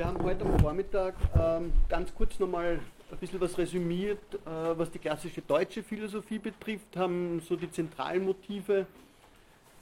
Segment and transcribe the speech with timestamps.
[0.00, 2.80] Wir haben heute am Vormittag ähm, ganz kurz nochmal
[3.12, 8.24] ein bisschen was resümiert, äh, was die klassische deutsche Philosophie betrifft, haben so die zentralen
[8.24, 8.86] Motive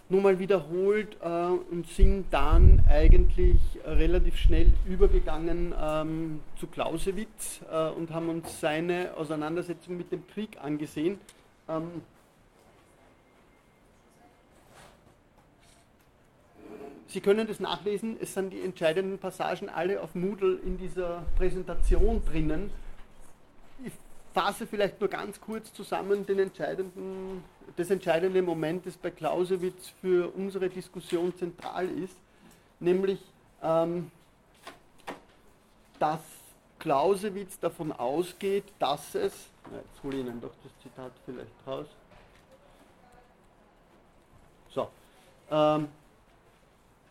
[0.08, 1.28] nochmal wiederholt äh,
[1.71, 9.16] und sind dann eigentlich relativ schnell übergegangen ähm, zu Clausewitz äh, und haben uns seine
[9.16, 11.21] Auseinandersetzung mit dem Krieg angesehen.
[11.69, 12.03] Ähm,
[17.09, 22.23] Sie können das nachlesen, es sind die entscheidenden Passagen alle auf Moodle in dieser Präsentation
[22.23, 22.71] drinnen.
[23.83, 23.95] Ich
[24.35, 27.43] fasse vielleicht nur ganz kurz zusammen den entscheidenden,
[27.77, 32.16] das entscheidende Moment, das bei Clausewitz für unsere Diskussion zentral ist,
[32.79, 33.21] nämlich,
[33.63, 34.11] ähm,
[35.99, 36.21] dass
[36.79, 39.33] Clausewitz davon ausgeht, dass es,
[39.73, 41.87] jetzt hole ich Ihnen doch das Zitat vielleicht raus,
[44.69, 44.91] so,
[45.51, 45.88] ähm,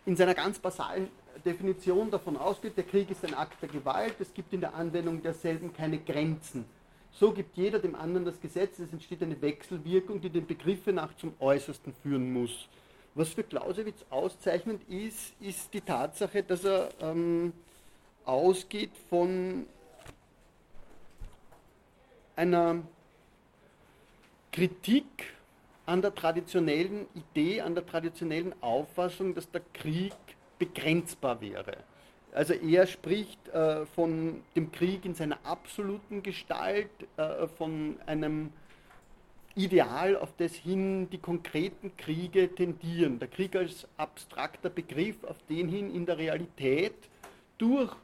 [0.07, 1.09] in seiner ganz basalen
[1.43, 5.21] Definition davon ausgeht, der Krieg ist ein Akt der Gewalt, es gibt in der Anwendung
[5.21, 6.63] derselben keine Grenzen.
[7.11, 11.13] So gibt jeder dem anderen das Gesetz, es entsteht eine Wechselwirkung, die den Begriffe nach
[11.17, 12.69] zum Äußersten führen muss.
[13.15, 17.51] Was für Clausewitz auszeichnend ist, ist die Tatsache, dass er ähm,
[18.23, 19.65] ausgeht von
[22.37, 22.81] einer
[24.53, 25.36] Kritik
[25.87, 30.13] an der traditionellen Idee, an der traditionellen Auffassung, dass der Krieg
[30.59, 31.77] begrenzbar wäre.
[32.33, 38.51] Also er spricht äh, von dem Krieg in seiner absoluten Gestalt, äh, von einem
[39.55, 43.17] Ideal, auf das hin die konkreten Kriege tendieren.
[43.17, 46.95] Der Krieg als abstrakter Begriff, auf den hin in der Realität
[47.57, 47.95] durch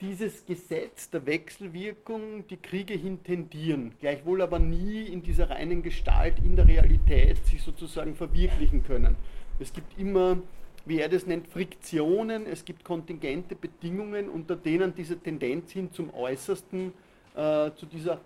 [0.00, 6.38] dieses Gesetz der Wechselwirkung die Kriege hin tendieren, gleichwohl aber nie in dieser reinen Gestalt
[6.38, 9.16] in der Realität sich sozusagen verwirklichen können.
[9.58, 10.38] Es gibt immer,
[10.84, 16.12] wie er das nennt, Friktionen, es gibt kontingente Bedingungen, unter denen diese Tendenz hin zum
[16.12, 16.92] Äußersten,
[17.34, 18.20] äh, zu dieser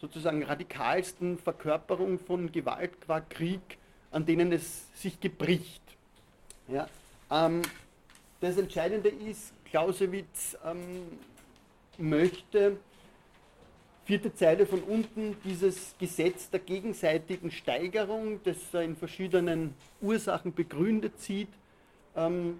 [0.00, 3.78] sozusagen radikalsten Verkörperung von Gewalt qua Krieg,
[4.10, 5.82] an denen es sich gebricht.
[6.68, 6.88] Ja,
[7.30, 7.62] ähm,
[8.40, 11.18] das Entscheidende ist, Clausewitz ähm,
[11.98, 12.78] möchte,
[14.06, 21.20] vierte Zeile von unten, dieses Gesetz der gegenseitigen Steigerung, das er in verschiedenen Ursachen begründet
[21.20, 21.50] sieht,
[22.16, 22.58] ähm,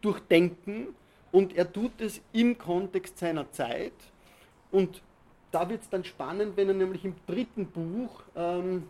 [0.00, 0.94] durchdenken.
[1.32, 3.92] Und er tut es im Kontext seiner Zeit.
[4.70, 5.02] Und
[5.50, 8.88] da wird es dann spannend, wenn er nämlich im dritten Buch, ähm,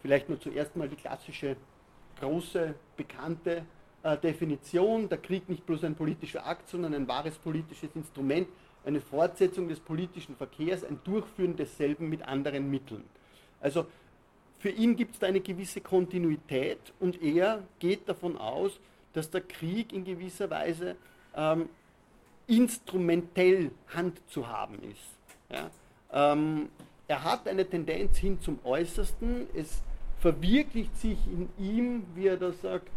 [0.00, 1.58] vielleicht nur zuerst mal die klassische,
[2.18, 3.66] große, bekannte
[4.02, 8.48] äh, Definition, der Krieg nicht bloß ein politischer Akt, sondern ein wahres politisches Instrument,
[8.84, 13.04] eine Fortsetzung des politischen Verkehrs, ein Durchführen desselben mit anderen Mitteln.
[13.60, 13.86] Also
[14.58, 18.78] für ihn gibt es da eine gewisse Kontinuität und er geht davon aus,
[19.12, 20.96] dass der Krieg in gewisser Weise
[21.34, 21.68] ähm,
[22.46, 25.18] instrumentell Hand zu haben ist.
[25.50, 25.70] Ja?
[26.12, 26.68] Ähm,
[27.08, 29.82] er hat eine Tendenz hin zum Äußersten, es
[30.18, 32.92] verwirklicht sich in ihm, wie er da sagt,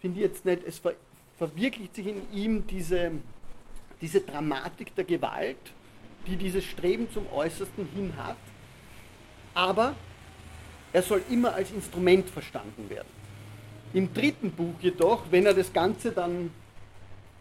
[0.00, 0.94] finde ich jetzt nicht, es ver
[1.38, 3.12] verwirklicht sich in ihm diese,
[4.00, 5.56] diese Dramatik der Gewalt,
[6.26, 8.36] die dieses Streben zum Äußersten hin hat,
[9.54, 9.94] aber
[10.92, 13.06] er soll immer als Instrument verstanden werden.
[13.94, 16.50] Im dritten Buch jedoch, wenn er das Ganze dann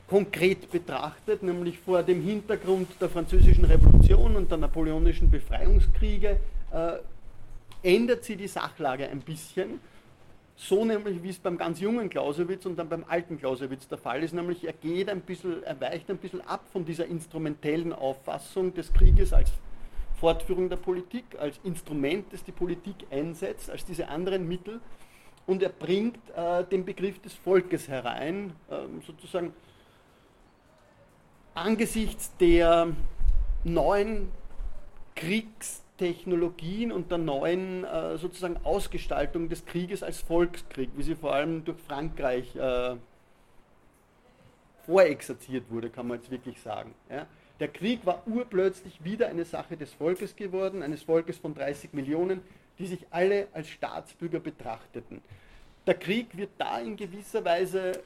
[0.08, 6.40] konkret betrachtet, nämlich vor dem Hintergrund der Französischen Revolution und der napoleonischen Befreiungskriege,
[6.72, 6.98] äh,
[7.84, 9.80] ändert sie die Sachlage ein bisschen
[10.60, 14.24] so nämlich, wie es beim ganz jungen Clausewitz und dann beim alten Clausewitz der Fall
[14.24, 18.74] ist, nämlich er geht ein bisschen, er weicht ein bisschen ab von dieser instrumentellen Auffassung
[18.74, 19.52] des Krieges als
[20.20, 24.82] Fortführung der Politik, als Instrument, das die Politik einsetzt, als diese anderen Mittel.
[25.46, 29.54] Und er bringt äh, den Begriff des Volkes herein, äh, sozusagen
[31.54, 32.88] angesichts der
[33.64, 34.32] neuen
[35.16, 41.34] Kriegs- Technologien und der neuen äh, sozusagen Ausgestaltung des Krieges als Volkskrieg, wie sie vor
[41.34, 42.96] allem durch Frankreich äh,
[44.86, 46.94] vorexerziert wurde, kann man jetzt wirklich sagen.
[47.10, 47.28] Ja.
[47.60, 52.42] Der Krieg war urplötzlich wieder eine Sache des Volkes geworden, eines Volkes von 30 Millionen,
[52.78, 55.22] die sich alle als Staatsbürger betrachteten.
[55.88, 58.04] Der Krieg wird da in gewisser Weise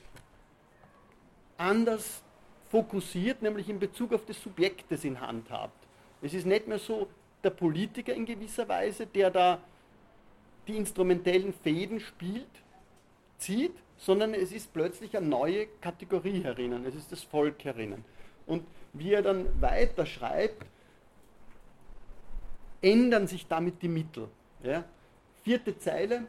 [1.58, 2.24] anders
[2.70, 5.72] fokussiert, nämlich in Bezug auf das Subjekt, das in Hand hat.
[6.22, 7.08] Es ist nicht mehr so,
[7.44, 9.60] der Politiker in gewisser Weise, der da
[10.68, 12.50] die instrumentellen Fäden spielt,
[13.38, 18.04] zieht, sondern es ist plötzlich eine neue Kategorie herinnen, es ist das Volk herinnen.
[18.46, 20.66] Und wie er dann weiter schreibt,
[22.82, 24.28] ändern sich damit die Mittel.
[24.64, 24.84] Ja?
[25.44, 26.26] Vierte Zeile,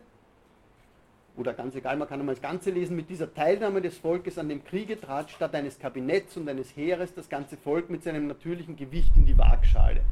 [1.36, 4.48] oder ganz egal, man kann einmal das Ganze lesen, mit dieser Teilnahme des Volkes an
[4.48, 8.76] dem Kriege trat statt eines Kabinetts und eines Heeres das ganze Volk mit seinem natürlichen
[8.76, 10.02] Gewicht in die Waagschale.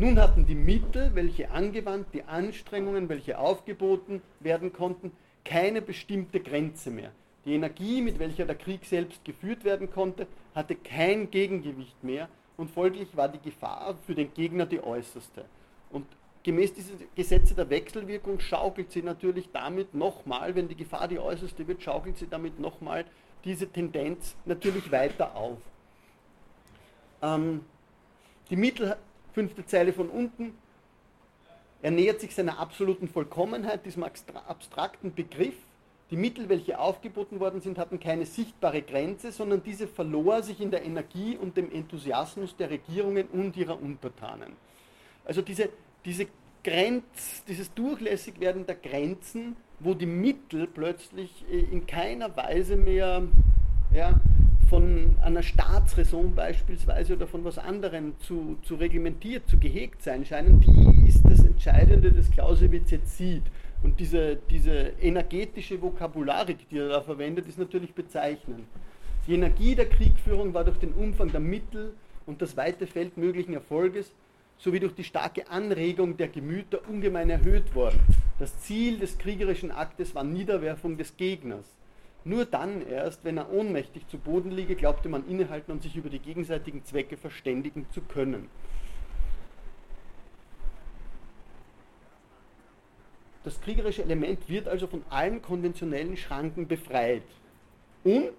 [0.00, 5.10] Nun hatten die Mittel, welche angewandt, die Anstrengungen, welche aufgeboten werden konnten,
[5.44, 7.10] keine bestimmte Grenze mehr.
[7.44, 12.70] Die Energie, mit welcher der Krieg selbst geführt werden konnte, hatte kein Gegengewicht mehr und
[12.70, 15.44] folglich war die Gefahr für den Gegner die äußerste.
[15.90, 16.06] Und
[16.44, 21.66] gemäß dieser Gesetze der Wechselwirkung schaukelt sie natürlich damit nochmal, wenn die Gefahr die äußerste
[21.66, 23.04] wird, schaukelt sie damit nochmal
[23.44, 25.58] diese Tendenz natürlich weiter auf.
[27.20, 27.62] Ähm,
[28.50, 28.96] die Mittel,
[29.38, 30.52] fünfte Zeile von unten,
[31.80, 35.54] er nähert sich seiner absoluten Vollkommenheit, diesem abstrakten Begriff.
[36.10, 40.72] Die Mittel, welche aufgeboten worden sind, hatten keine sichtbare Grenze, sondern diese verlor sich in
[40.72, 44.54] der Energie und dem Enthusiasmus der Regierungen und ihrer Untertanen.
[45.24, 45.68] Also diese,
[46.04, 46.26] diese
[46.64, 53.22] Grenz, dieses Durchlässigwerden der Grenzen, wo die Mittel plötzlich äh, in keiner Weise mehr
[53.94, 54.18] ja,
[54.68, 60.60] von einer Staatsräson beispielsweise oder von was anderem zu, zu reglementiert, zu gehegt sein scheinen,
[60.60, 63.44] die ist das Entscheidende, das Clausewitz jetzt sieht.
[63.82, 68.64] Und diese, diese energetische Vokabularik, die er da verwendet, ist natürlich bezeichnend.
[69.26, 71.94] Die Energie der Kriegführung war durch den Umfang der Mittel
[72.26, 74.12] und das weite Feld möglichen Erfolges
[74.58, 78.00] sowie durch die starke Anregung der Gemüter ungemein erhöht worden.
[78.38, 81.77] Das Ziel des kriegerischen Aktes war Niederwerfung des Gegners.
[82.24, 86.10] Nur dann erst, wenn er ohnmächtig zu Boden liege, glaubte man innehalten und sich über
[86.10, 88.50] die gegenseitigen Zwecke verständigen zu können.
[93.44, 97.22] Das kriegerische Element wird also von allen konventionellen Schranken befreit.
[98.04, 98.34] Und,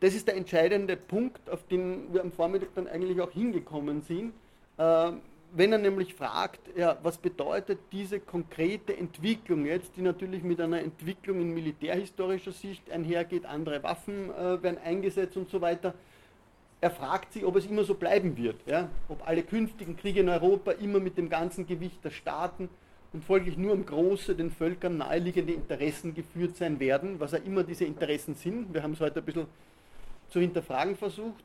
[0.00, 4.32] das ist der entscheidende Punkt, auf den wir am Vormittag dann eigentlich auch hingekommen sind,
[4.78, 5.12] äh,
[5.52, 10.80] wenn er nämlich fragt, ja, was bedeutet diese konkrete Entwicklung jetzt, die natürlich mit einer
[10.80, 15.94] Entwicklung in militärhistorischer Sicht einhergeht, andere Waffen äh, werden eingesetzt und so weiter.
[16.80, 18.88] Er fragt sich, ob es immer so bleiben wird, ja?
[19.08, 22.68] ob alle künftigen Kriege in Europa immer mit dem ganzen Gewicht der Staaten
[23.12, 27.64] und folglich nur um große, den Völkern naheliegende Interessen geführt sein werden, was auch immer
[27.64, 28.72] diese Interessen sind.
[28.72, 29.46] Wir haben es heute ein bisschen
[30.28, 31.44] zu hinterfragen versucht.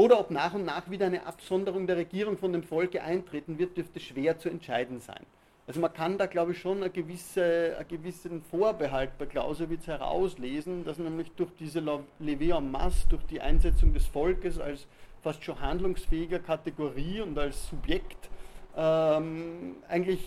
[0.00, 3.76] Oder ob nach und nach wieder eine Absonderung der Regierung von dem Volke eintreten wird,
[3.76, 5.26] dürfte schwer zu entscheiden sein.
[5.66, 10.84] Also man kann da, glaube ich, schon einen, gewisse, einen gewissen Vorbehalt bei Clausewitz herauslesen,
[10.86, 11.80] dass nämlich durch diese
[12.18, 14.86] Levée en masse, durch die Einsetzung des Volkes als
[15.22, 18.30] fast schon handlungsfähiger Kategorie und als Subjekt
[18.74, 20.26] ähm, eigentlich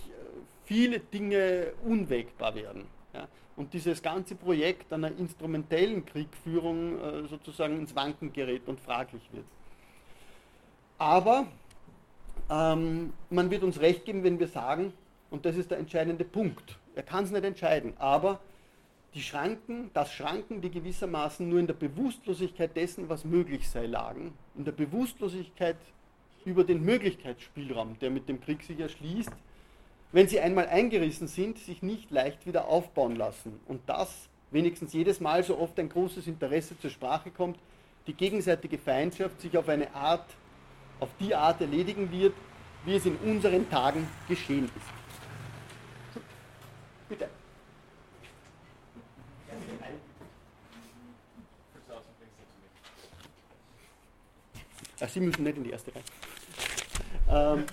[0.66, 2.84] viele Dinge unwägbar werden.
[3.16, 3.28] Ja?
[3.56, 9.46] Und dieses ganze Projekt einer instrumentellen Kriegführung äh, sozusagen ins Wanken gerät und fraglich wird.
[10.98, 11.48] Aber
[12.50, 14.94] ähm, man wird uns recht geben, wenn wir sagen,
[15.30, 18.40] und das ist der entscheidende Punkt, er kann es nicht entscheiden, aber
[19.14, 24.34] die Schranken, das Schranken, die gewissermaßen nur in der Bewusstlosigkeit dessen, was möglich sei, lagen,
[24.56, 25.78] in der Bewusstlosigkeit
[26.46, 29.32] über den Möglichkeitsspielraum, der mit dem Krieg sich erschließt,
[30.12, 33.60] wenn sie einmal eingerissen sind, sich nicht leicht wieder aufbauen lassen.
[33.68, 37.58] Und das wenigstens jedes Mal so oft ein großes Interesse zur Sprache kommt,
[38.06, 40.26] die gegenseitige Feindschaft sich auf eine Art,
[41.04, 42.34] auf die Art erledigen wird,
[42.86, 46.22] wie es in unseren Tagen geschehen ist.
[47.10, 47.30] Bitte.
[55.02, 56.04] Ach, Sie müssen nicht in die erste Reihe.
[57.30, 57.66] Ähm,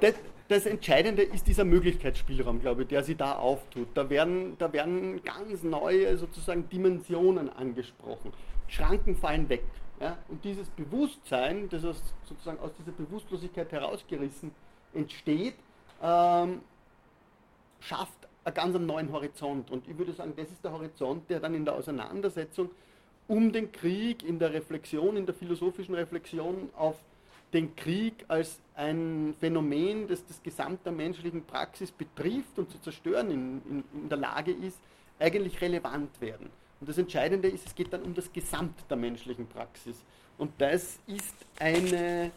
[0.00, 0.14] das,
[0.48, 3.88] das, Entscheidende ist dieser Möglichkeitsspielraum, glaube ich, der sich da auftut.
[3.92, 8.32] Da werden, da werden ganz neue sozusagen Dimensionen angesprochen.
[8.68, 9.62] Schranken fallen weg.
[10.00, 10.16] Ja?
[10.28, 14.50] Und dieses Bewusstsein, das aus, sozusagen aus dieser Bewusstlosigkeit herausgerissen
[14.94, 15.54] entsteht,
[16.02, 16.62] ähm,
[17.80, 19.70] schafft einen ganz neuen Horizont.
[19.70, 22.70] Und ich würde sagen, das ist der Horizont, der dann in der Auseinandersetzung
[23.28, 26.96] um den Krieg, in der Reflexion, in der philosophischen Reflexion auf
[27.52, 33.62] den Krieg als ein Phänomen, das das gesamte menschlichen Praxis betrifft und zu zerstören in,
[33.68, 34.78] in, in, der Lage ist,
[35.18, 36.50] eigentlich relevant werden.
[36.80, 40.02] Und das Entscheidende ist, es geht dann um das Gesamt der menschlichen Praxis.
[40.38, 42.30] Und das ist eine,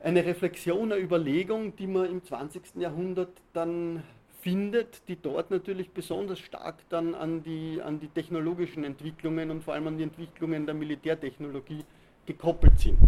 [0.00, 2.76] eine Reflexion, eine Überlegung, die man im 20.
[2.76, 4.04] Jahrhundert dann
[4.40, 9.74] findet, die dort natürlich besonders stark dann an die, an die technologischen Entwicklungen und vor
[9.74, 11.84] allem an die Entwicklungen der Militärtechnologie
[12.24, 12.98] gekoppelt sind.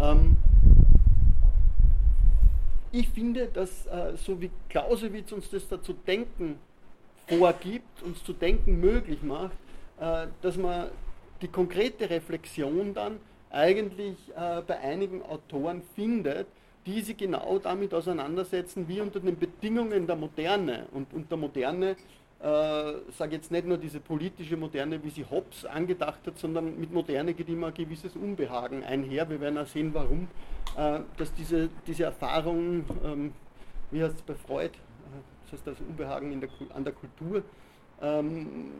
[0.00, 0.38] Ähm,
[2.92, 6.58] ich finde, dass äh, so wie Clausewitz uns das dazu denken
[7.30, 9.56] vorgibt, uns zu denken möglich macht,
[9.98, 10.88] äh, dass man
[11.40, 13.18] die konkrete Reflexion dann
[13.50, 16.46] eigentlich äh, bei einigen Autoren findet
[16.86, 21.96] die sich genau damit auseinandersetzen, wie unter den Bedingungen der Moderne und unter Moderne
[22.40, 26.90] äh, sage jetzt nicht nur diese politische Moderne, wie sie Hobbes angedacht hat, sondern mit
[26.90, 29.28] Moderne geht immer ein gewisses Unbehagen einher.
[29.28, 30.28] Wir werden auch sehen, warum,
[30.76, 33.32] äh, dass diese, diese Erfahrung, ähm,
[33.90, 34.72] wie heißt es bei Freud,
[35.50, 37.42] das heißt das Unbehagen der, an der Kultur,
[38.00, 38.70] ähm,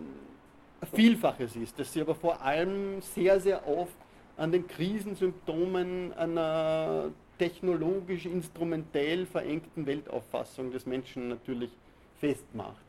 [0.95, 3.95] Vielfaches ist, dass sie aber vor allem sehr, sehr oft
[4.37, 11.71] an den Krisensymptomen einer technologisch instrumentell verengten Weltauffassung des Menschen natürlich
[12.19, 12.83] festmacht.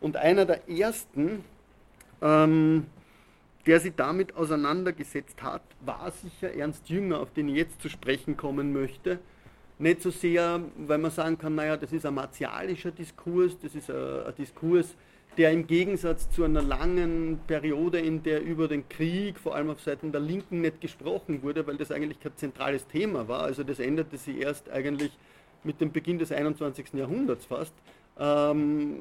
[0.00, 1.44] Und einer der ersten,
[2.20, 2.86] ähm,
[3.66, 8.36] der sich damit auseinandergesetzt hat, war sicher Ernst Jünger, auf den ich jetzt zu sprechen
[8.36, 9.18] kommen möchte.
[9.78, 13.90] Nicht so sehr, weil man sagen kann, naja, das ist ein martialischer Diskurs, das ist
[13.90, 14.94] ein, ein Diskurs,
[15.36, 19.80] der im Gegensatz zu einer langen Periode, in der über den Krieg, vor allem auf
[19.80, 23.42] Seiten der Linken, nicht gesprochen wurde, weil das eigentlich kein zentrales Thema war.
[23.42, 25.12] Also das änderte sich erst eigentlich
[25.64, 26.92] mit dem Beginn des 21.
[26.94, 27.72] Jahrhunderts fast.
[28.18, 28.96] Ähm,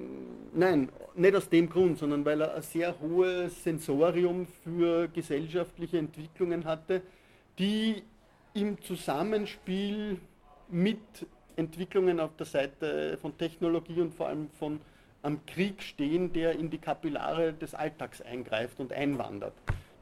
[0.54, 6.64] nein, nicht aus dem Grund, sondern weil er ein sehr hohes Sensorium für gesellschaftliche Entwicklungen
[6.64, 7.02] hatte,
[7.60, 8.04] die
[8.54, 10.18] im Zusammenspiel
[10.72, 11.00] mit
[11.56, 14.80] Entwicklungen auf der Seite von Technologie und vor allem von
[15.24, 19.54] am Krieg stehen, der in die Kapillare des Alltags eingreift und einwandert.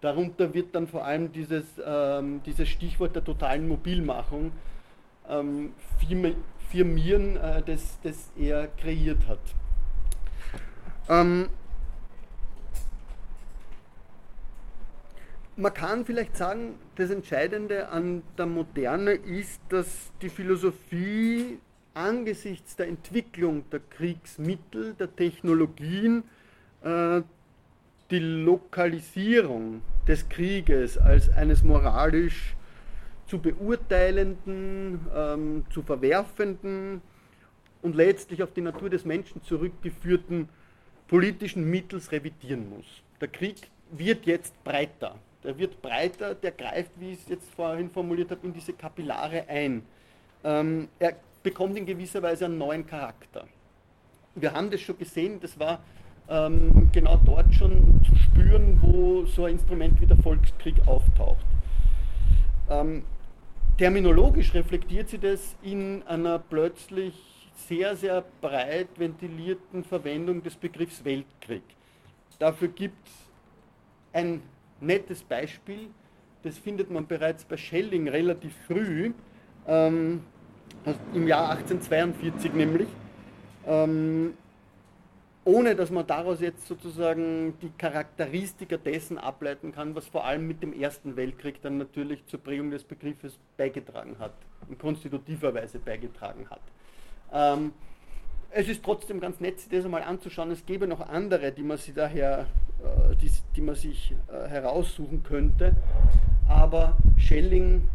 [0.02, 4.54] Darunter wird dann vor allem dieses, ähm, dieses Stichwort der totalen Mobilmachung
[5.28, 5.74] ähm,
[6.70, 9.40] firmieren, äh, das, das er kreiert hat.
[11.10, 11.50] Ähm,
[15.60, 21.60] man kann vielleicht sagen, das Entscheidende an der Moderne ist, dass die Philosophie
[21.94, 26.24] angesichts der Entwicklung der Kriegsmittel, der Technologien,
[26.82, 27.22] äh,
[28.10, 32.56] die Lokalisierung des Krieges als eines moralisch
[33.28, 37.02] zu beurteilenden, ähm, zu verwerfenden
[37.82, 40.48] und letztlich auf die Natur des Menschen zurückgeführten
[41.08, 43.04] politischen Mittels revidieren muss.
[43.20, 45.20] Der Krieg wird jetzt breiter.
[45.44, 49.48] Der wird breiter, der greift, wie ich es jetzt vorhin formuliert habe, in diese Kapillare
[49.48, 49.84] ein.
[50.44, 53.48] Ähm, er bekommt in gewisser Weise einen neuen Charakter.
[54.36, 55.80] Wir haben das schon gesehen, das war
[56.30, 61.46] ähm, genau dort schon zu spüren, wo so ein Instrument wie der Volkskrieg auftaucht.
[62.70, 63.04] Ähm,
[63.80, 67.14] Terminologisch reflektiert sie das in einer plötzlich
[67.56, 71.64] sehr, sehr breit ventilierten Verwendung des Begriffs Weltkrieg.
[72.40, 73.14] Dafür gibt es
[74.12, 74.42] ein
[74.82, 75.90] nettes Beispiel,
[76.44, 79.12] das findet man bereits bei Schelling relativ früh,
[79.68, 80.24] ähm,
[81.14, 82.88] im Jahr 1842 nämlich.
[83.68, 84.34] Ähm,
[85.46, 90.62] ohne dass man daraus jetzt sozusagen die Charakteristika dessen ableiten kann, was vor allem mit
[90.62, 94.34] dem Ersten Weltkrieg dann natürlich zur Prägung des Begriffes beigetragen hat,
[94.70, 96.62] in konstitutiver Weise beigetragen hat.
[97.34, 97.74] Ähm,
[98.52, 100.52] es ist trotzdem ganz nett, sich das einmal anzuschauen.
[100.52, 102.46] Es gäbe noch andere, die man sich daher,
[103.22, 105.76] die, die man sich äh, heraussuchen könnte.
[106.48, 107.88] Aber Schelling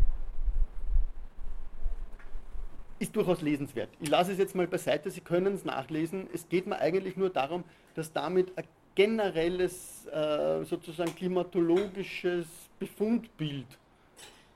[2.99, 3.89] ist durchaus lesenswert.
[4.01, 6.29] Ich lasse es jetzt mal beiseite, Sie können es nachlesen.
[6.33, 7.65] Es geht mir eigentlich nur darum,
[7.95, 8.65] dass damit ein
[8.95, 12.47] generelles, äh, sozusagen klimatologisches
[12.79, 13.67] Befundbild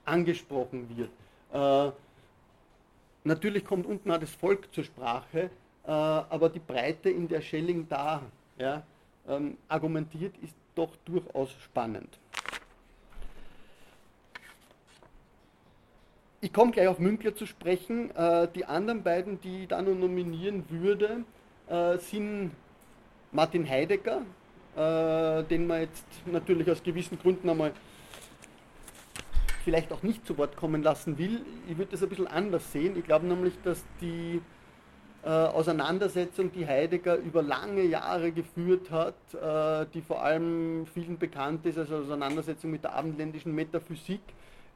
[0.05, 1.11] angesprochen wird.
[1.53, 1.93] Äh,
[3.25, 5.51] natürlich kommt unten auch das Volk zur Sprache,
[5.85, 8.23] äh, aber die Breite, in der Schelling da
[8.59, 8.83] ja,
[9.29, 12.19] ähm, argumentiert, ist doch durchaus spannend.
[16.41, 18.15] Ich komme gleich auf Münkler zu sprechen.
[18.15, 21.25] Äh, die anderen beiden, die ich da noch nominieren würde,
[21.69, 22.53] äh, sind
[23.33, 24.23] Martin Heidegger,
[24.77, 27.73] äh, den man jetzt natürlich aus gewissen Gründen einmal
[29.65, 31.45] vielleicht auch nicht zu Wort kommen lassen will.
[31.69, 32.97] Ich würde das ein bisschen anders sehen.
[32.97, 34.41] Ich glaube nämlich, dass die
[35.23, 39.15] Auseinandersetzung, die Heidegger über lange Jahre geführt hat,
[39.93, 44.21] die vor allem vielen bekannt ist als Auseinandersetzung mit der abendländischen Metaphysik,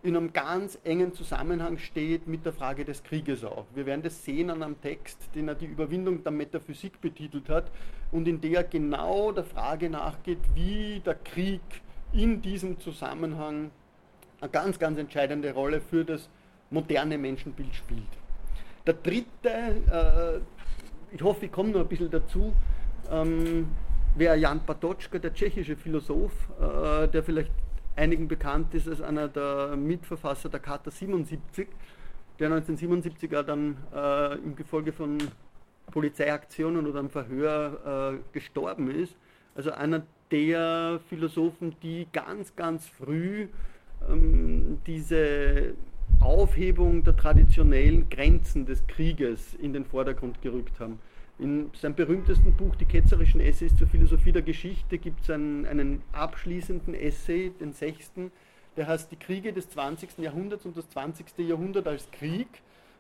[0.03, 3.67] in einem ganz engen Zusammenhang steht mit der Frage des Krieges auch.
[3.73, 7.71] Wir werden das sehen an einem Text, den er die Überwindung der Metaphysik betitelt hat
[8.11, 11.61] und in der er genau der Frage nachgeht, wie der Krieg
[12.13, 13.71] in diesem Zusammenhang
[14.41, 16.29] eine ganz, ganz entscheidende Rolle für das
[16.71, 18.03] moderne Menschenbild spielt.
[18.87, 22.53] Der dritte, äh, ich hoffe, ich komme noch ein bisschen dazu,
[23.11, 23.69] ähm,
[24.17, 27.53] wäre Jan Patočka, der tschechische Philosoph, äh, der vielleicht
[27.95, 31.69] einigen bekannt ist als einer der Mitverfasser der Charta 77,
[32.39, 35.19] der 1977er dann äh, im Gefolge von
[35.91, 39.15] Polizeiaktionen oder einem Verhör äh, gestorben ist.
[39.55, 43.49] Also einer der Philosophen, die ganz, ganz früh
[44.09, 45.75] ähm, diese
[46.25, 50.99] Aufhebung der traditionellen Grenzen des Krieges in den Vordergrund gerückt haben.
[51.39, 56.03] In seinem berühmtesten Buch, Die ketzerischen Essays zur Philosophie der Geschichte, gibt es einen, einen
[56.13, 58.31] abschließenden Essay, den sechsten,
[58.77, 60.19] der heißt Die Kriege des 20.
[60.19, 61.39] Jahrhunderts und das 20.
[61.39, 62.49] Jahrhundert als Krieg.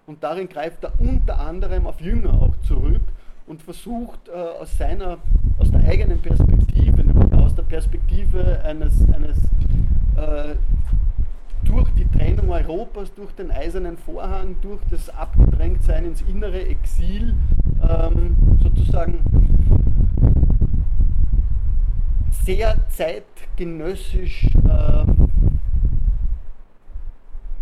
[0.06, 3.02] Und darin greift er unter anderem auf Jünger auch zurück
[3.46, 5.18] und versucht äh, aus seiner,
[5.58, 9.38] aus der eigenen Perspektive, nämlich aus der Perspektive eines, eines
[10.16, 10.56] äh,
[11.64, 17.34] durch die Trennung Europas, durch den eisernen Vorhang, durch das Abgedrängtsein ins innere Exil,
[17.82, 19.20] ähm, sozusagen
[22.44, 25.04] sehr zeitgenössisch, äh,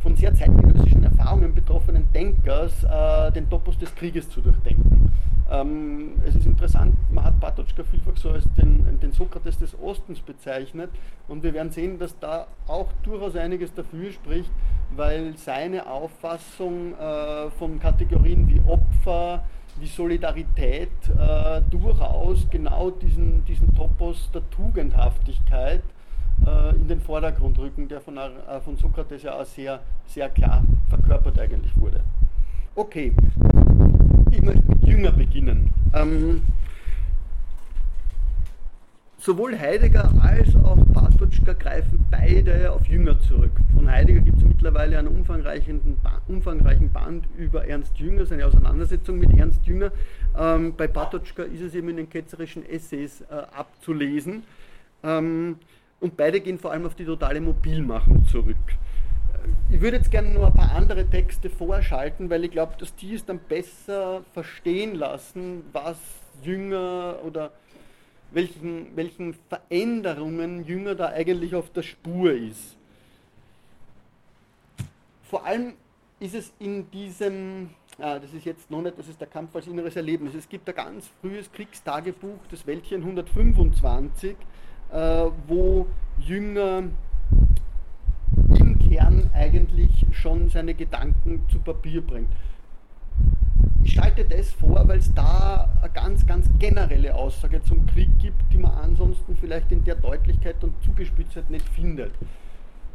[0.01, 5.00] von sehr zeitgenössischen Erfahrungen betroffenen Denkers äh, den Topos des Krieges zu durchdenken.
[5.51, 10.21] Ähm, es ist interessant, man hat Patočka vielfach so als den, den, Sokrates des Ostens
[10.21, 10.91] bezeichnet
[11.27, 14.51] und wir werden sehen, dass da auch durchaus einiges dafür spricht,
[14.95, 19.43] weil seine Auffassung äh, von Kategorien wie Opfer,
[19.81, 20.89] wie Solidarität
[21.19, 25.83] äh, durchaus genau diesen, diesen Topos der Tugendhaftigkeit
[26.47, 30.63] äh, in den Vordergrund rücken, der von, äh, von Sokrates ja auch sehr, sehr klar
[30.89, 32.03] verkörpert eigentlich wurde.
[32.77, 33.13] Okay,
[34.31, 35.73] ich möchte mit Jünger beginnen.
[35.93, 36.43] Ähm,
[39.19, 43.51] sowohl Heidegger als auch Patočka greifen beide auf Jünger zurück.
[43.75, 45.99] Von Heidegger gibt es mittlerweile einen umfangreichen,
[46.29, 49.91] umfangreichen Band über Ernst Jünger, seine Auseinandersetzung mit Ernst Jünger.
[50.39, 54.45] Ähm, bei Patočka ist es eben in den ketzerischen Essays äh, abzulesen.
[55.03, 55.57] Ähm,
[55.99, 58.57] und beide gehen vor allem auf die totale Mobilmachung zurück
[59.71, 63.15] ich würde jetzt gerne noch ein paar andere Texte vorschalten, weil ich glaube, dass die
[63.15, 65.99] es dann besser verstehen lassen, was
[66.43, 67.53] Jünger oder
[68.33, 72.77] welchen, welchen Veränderungen Jünger da eigentlich auf der Spur ist.
[75.23, 75.75] Vor allem
[76.19, 79.67] ist es in diesem, ah, das ist jetzt noch nicht, das ist der Kampf als
[79.67, 80.35] inneres Erlebnis.
[80.35, 84.37] Es gibt ein ganz frühes Kriegstagebuch, das Wäldchen 125,
[84.93, 84.97] äh,
[85.47, 85.87] wo
[86.19, 86.85] Jünger
[88.91, 92.29] Kern eigentlich schon seine Gedanken zu Papier bringt.
[93.85, 98.53] Ich schalte das vor, weil es da eine ganz, ganz generelle Aussage zum Krieg gibt,
[98.53, 102.11] die man ansonsten vielleicht in der Deutlichkeit und Zugespitztheit nicht findet.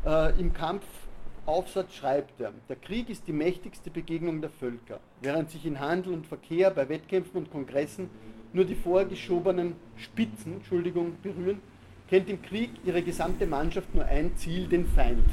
[0.05, 5.65] Äh, Im Kampfaufsatz schreibt er, der Krieg ist die mächtigste Begegnung der Völker, während sich
[5.65, 8.09] in Handel und Verkehr, bei Wettkämpfen und Kongressen
[8.51, 11.61] nur die vorgeschobenen Spitzen Entschuldigung, berühren,
[12.09, 15.23] kennt im Krieg ihre gesamte Mannschaft nur ein Ziel, den Feind.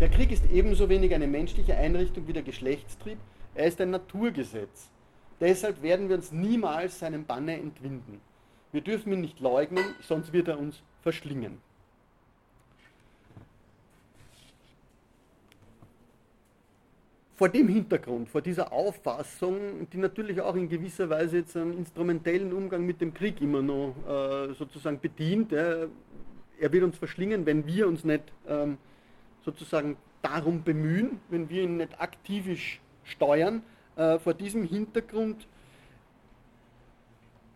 [0.00, 3.18] Der Krieg ist ebenso wenig eine menschliche Einrichtung wie der Geschlechtstrieb,
[3.56, 4.90] er ist ein Naturgesetz.
[5.40, 8.20] Deshalb werden wir uns niemals seinem Banne entwinden.
[8.70, 11.58] Wir dürfen ihn nicht leugnen, sonst wird er uns verschlingen.
[17.38, 22.52] vor dem Hintergrund, vor dieser Auffassung, die natürlich auch in gewisser Weise jetzt einen instrumentellen
[22.52, 25.86] Umgang mit dem Krieg immer noch äh, sozusagen bedient, äh,
[26.58, 28.76] er wird uns verschlingen, wenn wir uns nicht ähm,
[29.44, 33.62] sozusagen darum bemühen, wenn wir ihn nicht aktivisch steuern.
[33.96, 35.46] Äh, vor diesem Hintergrund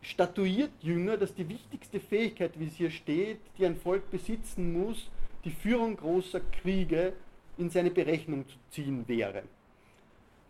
[0.00, 5.10] statuiert Jünger, dass die wichtigste Fähigkeit, wie es hier steht, die ein Volk besitzen muss,
[5.44, 7.12] die Führung großer Kriege
[7.58, 9.42] in seine Berechnung zu ziehen wäre.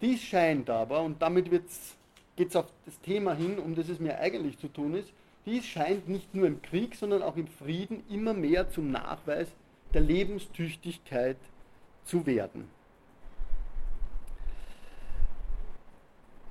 [0.01, 4.19] Dies scheint aber, und damit geht es auf das Thema hin, um das es mir
[4.19, 5.13] eigentlich zu tun ist,
[5.45, 9.49] dies scheint nicht nur im Krieg, sondern auch im Frieden immer mehr zum Nachweis
[9.95, 11.37] der Lebenstüchtigkeit
[12.05, 12.69] zu werden.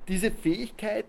[0.08, 1.06] Diese Fähigkeit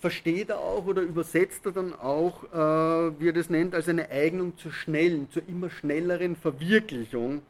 [0.00, 4.10] versteht er auch oder übersetzt er dann auch, äh, wie er das nennt, als eine
[4.10, 7.42] Eignung zur schnellen, zur immer schnelleren Verwirklichung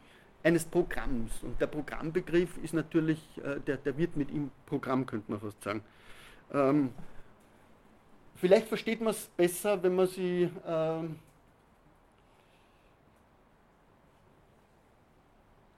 [0.43, 1.43] eines Programms.
[1.43, 5.62] Und der Programmbegriff ist natürlich, äh, der, der wird mit ihm Programm, könnte man fast
[5.62, 5.83] sagen.
[6.53, 6.91] Ähm,
[8.35, 11.17] vielleicht versteht man es besser, wenn man sie ähm,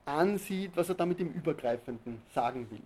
[0.04, 2.82] ansieht, was er damit im Übergreifenden sagen will.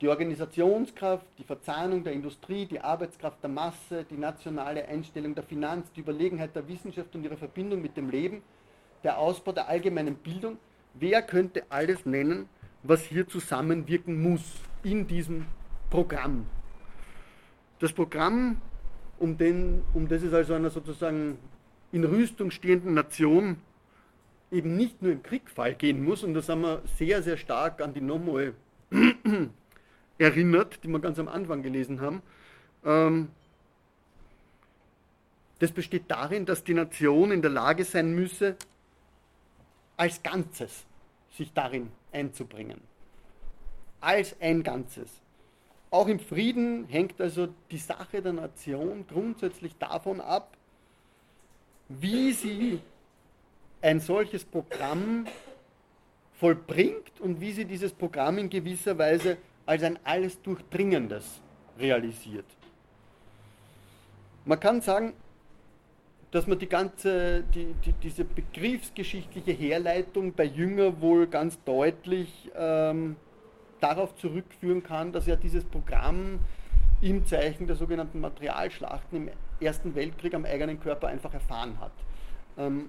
[0.00, 5.90] Die Organisationskraft, die Verzahnung der Industrie, die Arbeitskraft der Masse, die nationale Einstellung der Finanz,
[5.92, 8.42] die Überlegenheit der Wissenschaft und ihre Verbindung mit dem Leben,
[9.02, 10.58] der Ausbau der allgemeinen Bildung,
[10.96, 12.48] Wer könnte alles nennen,
[12.84, 14.42] was hier zusammenwirken muss
[14.84, 15.46] in diesem
[15.90, 16.46] Programm?
[17.80, 18.62] Das Programm,
[19.18, 21.38] um, den, um das es also einer sozusagen
[21.90, 23.56] in Rüstung stehenden Nation
[24.54, 27.92] eben nicht nur im Kriegfall gehen muss, und das haben wir sehr, sehr stark an
[27.92, 28.54] die Nomoe
[30.18, 32.22] erinnert, die wir ganz am Anfang gelesen haben.
[32.84, 33.28] Ähm,
[35.58, 38.56] das besteht darin, dass die Nation in der Lage sein müsse,
[39.96, 40.84] als Ganzes
[41.30, 42.80] sich darin einzubringen.
[44.00, 45.10] Als ein Ganzes.
[45.90, 50.56] Auch im Frieden hängt also die Sache der Nation grundsätzlich davon ab,
[51.88, 52.80] wie sie
[53.84, 55.26] ein solches Programm
[56.32, 61.42] vollbringt und wie sie dieses Programm in gewisser Weise als ein alles Durchdringendes
[61.78, 62.46] realisiert.
[64.46, 65.12] Man kann sagen,
[66.30, 73.16] dass man die ganze, die, die, diese begriffsgeschichtliche Herleitung bei Jünger wohl ganz deutlich ähm,
[73.80, 76.40] darauf zurückführen kann, dass er dieses Programm
[77.02, 81.92] im Zeichen der sogenannten Materialschlachten im Ersten Weltkrieg am eigenen Körper einfach erfahren hat.
[82.56, 82.88] Ähm,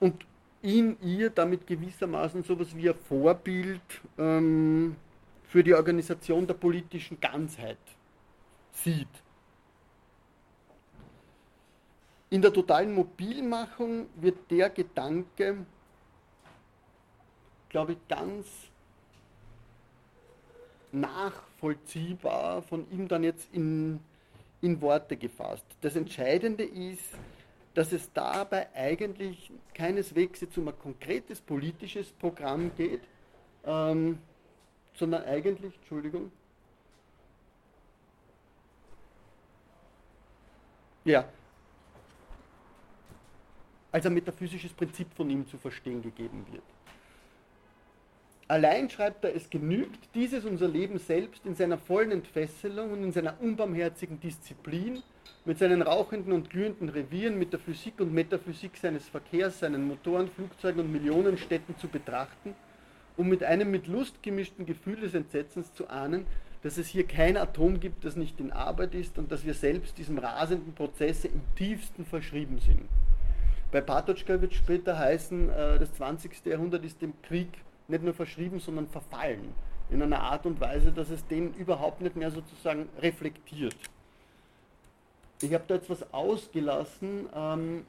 [0.00, 0.26] und
[0.62, 3.80] in ihr damit gewissermaßen so etwas wie ein Vorbild
[4.18, 4.96] ähm,
[5.44, 7.78] für die Organisation der politischen Ganzheit
[8.72, 9.08] sieht.
[12.28, 15.66] In der totalen Mobilmachung wird der Gedanke,
[17.68, 18.46] glaube ich, ganz
[20.92, 24.00] nachvollziehbar von ihm dann jetzt in,
[24.60, 25.64] in Worte gefasst.
[25.80, 27.16] Das Entscheidende ist,
[27.74, 33.02] dass es dabei eigentlich keineswegs jetzt um ein konkretes politisches Programm geht,
[33.64, 34.18] ähm,
[34.94, 36.32] sondern eigentlich, Entschuldigung,
[41.04, 41.24] ja,
[43.92, 46.62] als ein metaphysisches Prinzip von ihm zu verstehen gegeben wird.
[48.48, 53.12] Allein schreibt er, es genügt, dieses unser Leben selbst in seiner vollen Entfesselung und in
[53.12, 55.02] seiner unbarmherzigen Disziplin,
[55.44, 60.28] mit seinen rauchenden und glühenden Revieren, mit der Physik und Metaphysik seines Verkehrs, seinen Motoren,
[60.28, 62.54] Flugzeugen und Millionenstädten zu betrachten,
[63.16, 66.26] um mit einem mit Lust gemischten Gefühl des Entsetzens zu ahnen,
[66.62, 69.96] dass es hier kein Atom gibt, das nicht in Arbeit ist und dass wir selbst
[69.98, 72.88] diesem rasenden Prozesse im tiefsten verschrieben sind.
[73.72, 76.44] Bei Patočka wird später heißen, äh, das 20.
[76.46, 77.48] Jahrhundert ist dem Krieg
[77.88, 79.52] nicht nur verschrieben, sondern verfallen.
[79.90, 83.76] In einer Art und Weise, dass es den überhaupt nicht mehr sozusagen reflektiert.
[85.42, 87.86] Ich habe da jetzt was ausgelassen, ähm,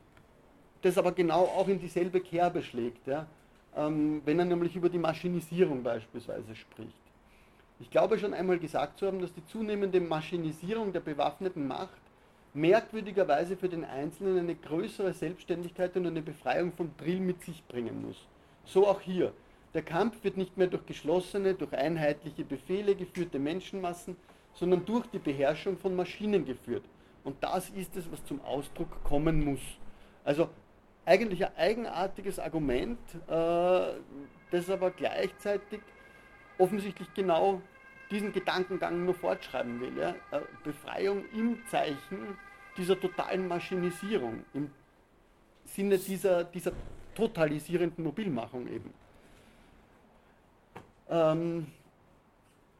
[0.82, 3.28] das aber genau auch in dieselbe Kerbe schlägt, ja?
[3.76, 6.96] ähm, wenn er nämlich über die Maschinisierung beispielsweise spricht.
[7.80, 12.00] Ich glaube schon einmal gesagt zu haben, dass die zunehmende Maschinisierung der bewaffneten Macht
[12.54, 18.06] merkwürdigerweise für den Einzelnen eine größere Selbstständigkeit und eine Befreiung vom Drill mit sich bringen
[18.06, 18.28] muss.
[18.66, 19.34] So auch hier.
[19.74, 24.18] Der Kampf wird nicht mehr durch geschlossene, durch einheitliche Befehle geführte Menschenmassen,
[24.54, 26.84] sondern durch die Beherrschung von Maschinen geführt.
[27.24, 29.62] Und das ist es, was zum Ausdruck kommen muss.
[30.24, 30.50] Also
[31.06, 33.94] eigentlich ein eigenartiges Argument, äh,
[34.52, 35.82] das aber gleichzeitig
[36.58, 37.62] offensichtlich genau
[38.10, 40.00] diesen Gedankengang nur fortschreiben will.
[40.00, 40.14] Äh,
[40.64, 42.38] Befreiung im Zeichen
[42.78, 44.72] dieser totalen Maschinisierung, im
[45.66, 46.72] Sinne dieser, dieser
[47.16, 48.94] totalisierenden Mobilmachung eben.
[51.10, 51.68] Ähm,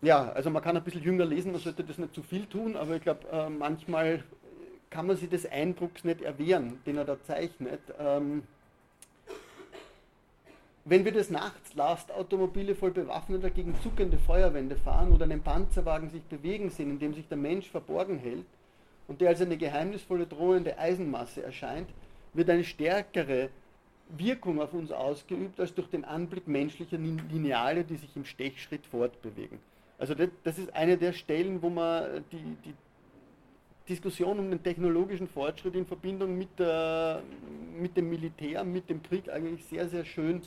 [0.02, 2.76] ja, also man kann ein bisschen jünger lesen, man sollte das nicht zu viel tun,
[2.76, 4.24] aber ich glaube, äh, manchmal
[4.90, 7.82] kann man sich des Eindrucks nicht erwehren, den er da zeichnet.
[8.00, 8.44] Ähm,
[10.84, 16.24] wenn wir des Nachts Lastautomobile voll bewaffneter gegen zuckende Feuerwände fahren oder einen Panzerwagen sich
[16.24, 18.46] bewegen sehen, in dem sich der Mensch verborgen hält
[19.08, 21.90] und der als eine geheimnisvolle drohende Eisenmasse erscheint,
[22.34, 23.50] wird eine stärkere
[24.10, 29.60] Wirkung auf uns ausgeübt als durch den Anblick menschlicher Lineale, die sich im Stechschritt fortbewegen.
[30.02, 32.74] Also das, das ist eine der Stellen, wo man die, die
[33.88, 37.22] Diskussion um den technologischen Fortschritt in Verbindung mit, der,
[37.80, 40.42] mit dem Militär, mit dem Krieg eigentlich sehr, sehr schön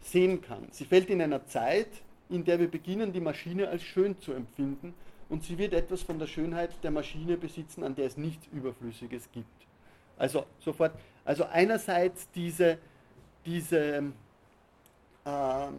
[0.00, 0.66] sehen kann.
[0.72, 1.86] Sie fällt in einer Zeit,
[2.30, 4.92] in der wir beginnen, die Maschine als schön zu empfinden
[5.28, 9.30] und sie wird etwas von der Schönheit der Maschine besitzen, an der es nichts Überflüssiges
[9.30, 9.46] gibt.
[10.18, 12.78] Also sofort, also einerseits diese,
[13.46, 14.12] diese,
[15.24, 15.74] ähm,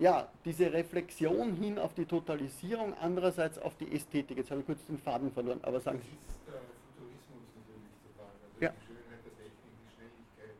[0.00, 4.38] ja, diese Reflexion hin auf die Totalisierung, andererseits auf die Ästhetik.
[4.38, 6.16] Jetzt habe ich kurz den Faden verloren, aber sagen Sie.
[6.26, 6.60] Das ist der
[6.96, 8.32] Futurismus natürlich total.
[8.42, 8.70] Also ja.
[8.70, 10.56] die Schönheit der Technik, die Schnelligkeit.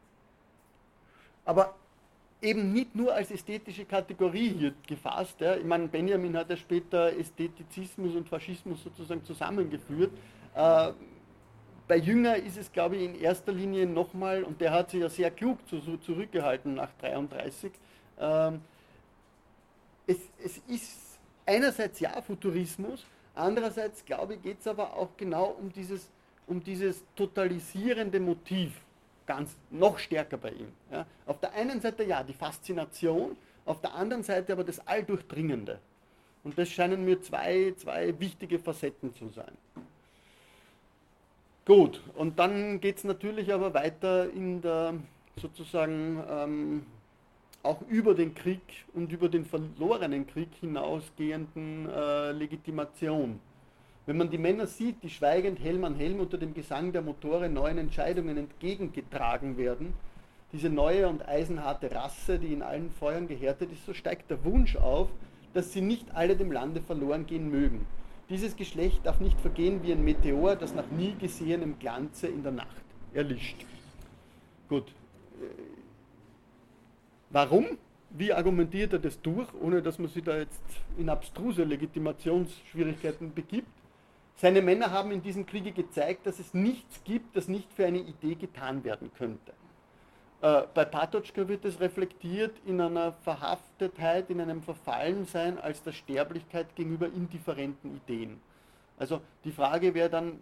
[1.47, 1.75] Aber
[2.43, 5.41] eben nicht nur als ästhetische Kategorie hier gefasst.
[5.41, 5.57] Ja.
[5.57, 10.13] Ich meine, Benjamin hat ja später Ästhetizismus und Faschismus sozusagen zusammengeführt.
[10.55, 10.93] Äh,
[11.89, 15.09] bei Jünger ist es, glaube ich, in erster Linie nochmal, und der hat sich ja
[15.09, 17.73] sehr klug zu, zurückgehalten nach 33,
[18.21, 18.61] ähm,
[20.11, 25.73] es, es ist einerseits ja Futurismus, andererseits, glaube ich, geht es aber auch genau um
[25.73, 26.09] dieses,
[26.47, 28.73] um dieses totalisierende Motiv
[29.27, 30.73] ganz noch stärker bei ihm.
[30.91, 31.07] Ja.
[31.27, 35.79] Auf der einen Seite ja die Faszination, auf der anderen Seite aber das Alldurchdringende.
[36.43, 39.53] Und das scheinen mir zwei, zwei wichtige Facetten zu sein.
[41.67, 44.95] Gut, und dann geht es natürlich aber weiter in der
[45.37, 46.87] sozusagen ähm,
[47.63, 48.63] auch über den Krieg
[48.95, 53.41] und über den verlorenen Krieg hinausgehenden äh, Legitimation.
[54.07, 57.49] Wenn man die Männer sieht, die schweigend Helm an Helm unter dem Gesang der Motore
[57.49, 59.93] neuen Entscheidungen entgegengetragen werden,
[60.53, 64.77] diese neue und eisenharte Rasse, die in allen Feuern gehärtet ist, so steigt der Wunsch
[64.77, 65.09] auf,
[65.53, 67.87] dass sie nicht alle dem Lande verloren gehen mögen.
[68.31, 72.53] Dieses Geschlecht darf nicht vergehen wie ein Meteor, das nach nie gesehenem Glanze in der
[72.53, 73.65] Nacht erlischt.
[74.69, 74.87] Gut,
[77.31, 77.79] Warum?
[78.11, 80.61] Wie argumentiert er das durch, ohne dass man sich da jetzt
[80.99, 83.71] in abstruse Legitimationsschwierigkeiten begibt?
[84.35, 87.99] Seine Männer haben in diesem Kriege gezeigt, dass es nichts gibt, das nicht für eine
[87.99, 89.53] Idee getan werden könnte.
[90.43, 96.75] Äh, bei Patočka wird es reflektiert in einer Verhaftetheit, in einem Verfallensein als der Sterblichkeit
[96.75, 98.41] gegenüber indifferenten Ideen.
[98.99, 100.41] Also die Frage wäre dann,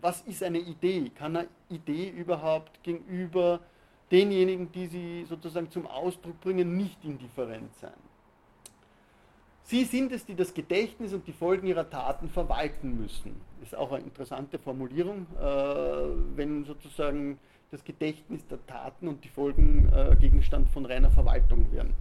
[0.00, 1.10] was ist eine Idee?
[1.14, 3.60] Kann eine Idee überhaupt gegenüber
[4.10, 7.92] denjenigen, die sie sozusagen zum Ausdruck bringen, nicht indifferent sein.
[9.66, 13.40] Sie sind es, die das Gedächtnis und die Folgen ihrer Taten verwalten müssen.
[13.62, 17.38] Ist auch eine interessante Formulierung, äh, wenn sozusagen
[17.70, 21.94] das Gedächtnis der Taten und die Folgen äh, Gegenstand von reiner Verwaltung werden.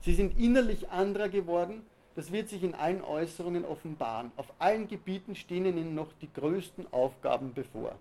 [0.00, 1.82] Sie sind innerlich anderer geworden,
[2.14, 4.32] das wird sich in allen Äußerungen offenbaren.
[4.36, 7.96] Auf allen Gebieten stehen ihnen noch die größten Aufgaben bevor.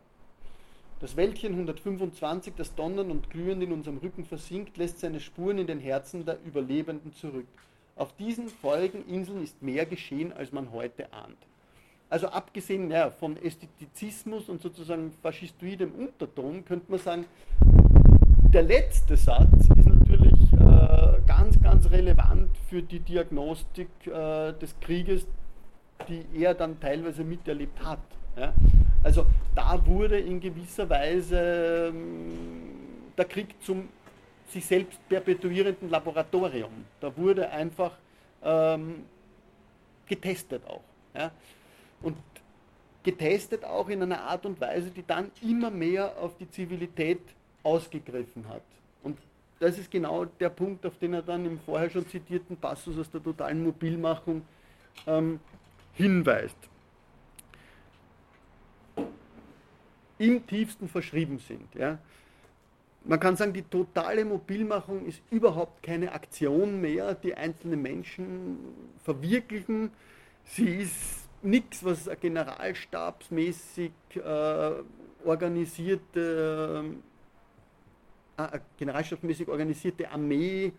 [1.02, 5.68] Das Wäldchen 125, das donnernd und glühend in unserem Rücken versinkt, lässt seine Spuren in
[5.68, 7.48] den Herzen der Überlebenden zurück.
[7.98, 11.38] Auf diesen feurigen Inseln ist mehr geschehen, als man heute ahnt.
[12.10, 17.26] Also abgesehen ja, von Ästhetizismus und sozusagen faschistoidem Unterton könnte man sagen,
[18.54, 25.28] der letzte Satz ist natürlich äh, ganz, ganz relevant für die Diagnostik äh, des Krieges,
[26.08, 28.00] die er dann teilweise miterlebt hat.
[28.38, 28.54] Ja?
[29.06, 32.64] Also da wurde in gewisser Weise ähm,
[33.16, 33.88] der Krieg zum
[34.50, 36.72] sich selbst perpetuierenden Laboratorium.
[37.00, 37.92] Da wurde einfach
[38.44, 39.04] ähm,
[40.08, 40.82] getestet auch.
[41.14, 41.30] Ja?
[42.02, 42.18] Und
[43.04, 47.22] getestet auch in einer Art und Weise, die dann immer mehr auf die Zivilität
[47.62, 48.64] ausgegriffen hat.
[49.04, 49.20] Und
[49.60, 53.12] das ist genau der Punkt, auf den er dann im vorher schon zitierten Passus aus
[53.12, 54.42] der totalen Mobilmachung
[55.06, 55.40] ähm,
[55.94, 56.58] hinweist.
[60.18, 61.74] Im tiefsten verschrieben sind.
[61.76, 61.98] Ja.
[63.04, 68.58] Man kann sagen, die totale Mobilmachung ist überhaupt keine Aktion mehr, die einzelne Menschen
[69.04, 69.92] verwirklichen.
[70.44, 74.72] Sie ist nichts, was generalstabsmäßig äh,
[75.24, 76.84] organisierte,
[78.38, 80.74] äh, äh, generalstabsmäßig organisierte Armee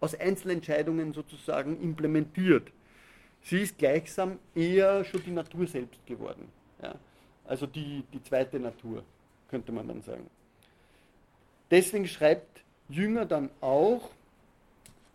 [0.00, 2.70] aus Einzelentscheidungen sozusagen implementiert.
[3.42, 6.48] Sie ist gleichsam eher schon die Natur selbst geworden.
[6.80, 6.94] Ja.
[7.52, 9.02] Also die, die zweite Natur,
[9.50, 10.26] könnte man dann sagen.
[11.70, 14.08] Deswegen schreibt Jünger dann auch,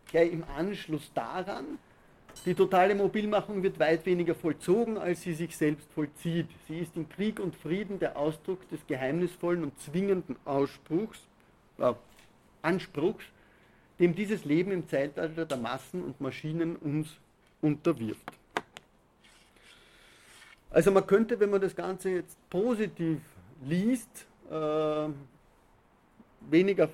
[0.05, 1.79] gleich im Anschluss daran,
[2.45, 6.45] die totale Mobilmachung wird weit weniger vollzogen, als sie sich selbst vollzieht.
[6.67, 11.19] Sie ist in Krieg und Frieden der Ausdruck des geheimnisvollen und zwingenden Ausspruchs,
[11.79, 11.91] äh,
[12.61, 13.25] Anspruchs,
[13.99, 17.07] dem dieses Leben im Zeitalter der Massen und Maschinen uns
[17.63, 18.31] unterwirft.
[20.69, 23.19] Also man könnte, wenn man das Ganze jetzt positiv
[23.65, 25.07] liest, äh,
[26.49, 26.89] weniger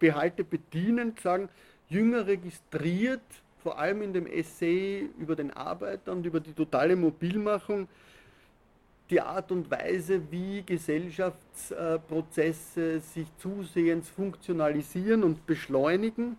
[0.00, 1.48] Vorbehalte bedienend sagen,
[1.88, 3.22] Jünger registriert,
[3.62, 7.88] vor allem in dem Essay über den Arbeiter und über die totale Mobilmachung,
[9.10, 16.38] die Art und Weise, wie Gesellschaftsprozesse sich zusehends funktionalisieren und beschleunigen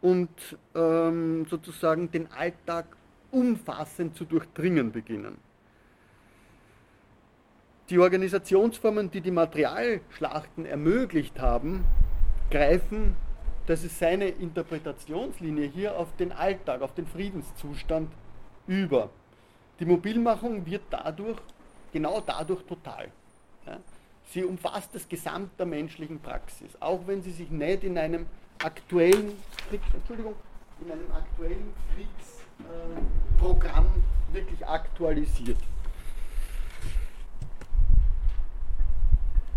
[0.00, 0.30] und
[0.74, 2.86] ähm, sozusagen den Alltag
[3.30, 5.36] umfassend zu durchdringen beginnen.
[7.90, 11.84] Die Organisationsformen, die die Materialschlachten ermöglicht haben,
[12.50, 13.16] greifen,
[13.66, 18.10] das ist seine Interpretationslinie hier, auf den Alltag, auf den Friedenszustand
[18.66, 19.10] über.
[19.80, 21.38] Die Mobilmachung wird dadurch,
[21.92, 23.10] genau dadurch total.
[24.24, 28.26] Sie umfasst das Gesamt der menschlichen Praxis, auch wenn sie sich nicht in einem
[28.62, 29.32] aktuellen,
[29.94, 30.34] Entschuldigung,
[30.84, 32.37] in einem aktuellen Kriegs
[33.38, 33.86] Programm
[34.32, 35.58] wirklich aktualisiert.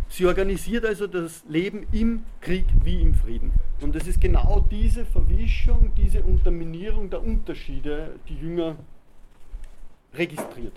[0.10, 3.54] Sie organisiert also das Leben im Krieg wie im Frieden.
[3.80, 8.76] Und es ist genau diese Verwischung, diese Unterminierung der Unterschiede, die Jünger
[10.14, 10.76] registriert.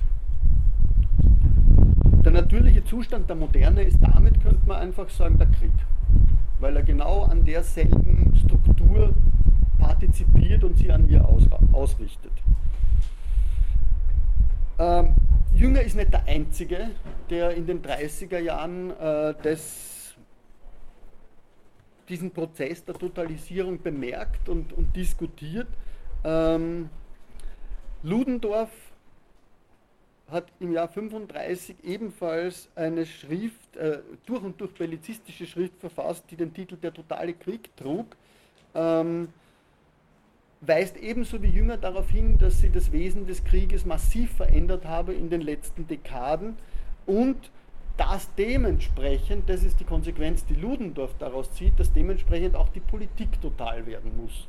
[2.25, 5.73] Der natürliche Zustand der Moderne ist damit, könnte man einfach sagen, der Krieg.
[6.61, 9.15] Weil er genau an derselben Struktur
[9.85, 11.43] partizipiert und sie an ihr aus,
[11.73, 12.33] ausrichtet.
[14.79, 15.15] Ähm,
[15.55, 16.91] Jünger ist nicht der Einzige,
[17.31, 20.15] der in den 30er Jahren äh, des,
[22.09, 25.69] diesen Prozess der Totalisierung bemerkt und, und diskutiert.
[26.25, 26.89] Ähm,
[28.03, 28.71] Ludendorff
[30.31, 36.37] hat im Jahr 35 ebenfalls eine Schrift, äh, durch und durch bellizistische Schrift verfasst, die
[36.37, 38.17] den Titel Der totale Krieg trug.
[38.75, 39.29] Ähm,
[40.67, 45.13] weist ebenso wie Jünger darauf hin, dass sie das Wesen des Krieges massiv verändert habe
[45.13, 46.57] in den letzten Dekaden
[47.07, 47.51] und
[47.97, 53.41] dass dementsprechend, das ist die Konsequenz, die Ludendorff daraus zieht, dass dementsprechend auch die Politik
[53.41, 54.49] total werden muss.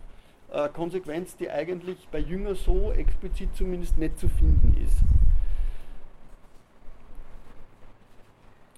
[0.52, 4.98] Äh, Konsequenz, die eigentlich bei Jünger so explizit zumindest nicht zu finden ist.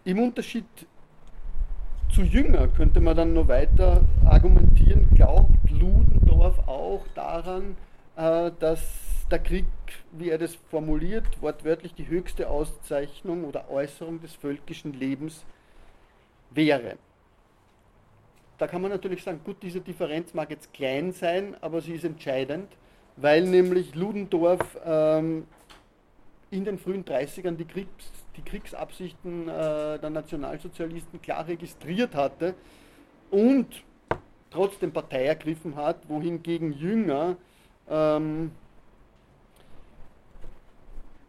[0.04, 0.66] Im Unterschied
[2.10, 7.78] zu Jünger könnte man dann noch weiter argumentieren, glaubt Ludendorff auch daran,
[8.16, 8.82] äh, dass
[9.30, 9.66] der Krieg,
[10.12, 15.46] wie er das formuliert, wortwörtlich die höchste Auszeichnung oder Äußerung des völkischen Lebens
[16.52, 16.98] wäre.
[18.58, 22.06] Da kann man natürlich sagen, gut, diese Differenz mag jetzt klein sein, aber sie ist
[22.06, 22.70] entscheidend,
[23.18, 25.46] weil nämlich Ludendorff ähm,
[26.52, 32.56] in den frühen 30ern die, Kriegs, die Kriegsabsichten äh, der Nationalsozialisten klar registriert hatte
[33.32, 33.84] und
[34.50, 37.36] trotzdem Partei ergriffen hat, wohingegen Jünger
[37.90, 38.52] ähm,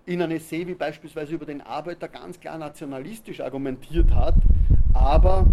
[0.06, 4.36] in einer Essay wie beispielsweise über den Arbeiter ganz klar nationalistisch argumentiert hat,
[4.94, 5.46] aber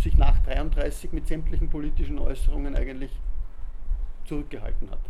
[0.00, 3.10] sich nach 1933 mit sämtlichen politischen Äußerungen eigentlich
[4.26, 5.00] zurückgehalten hat.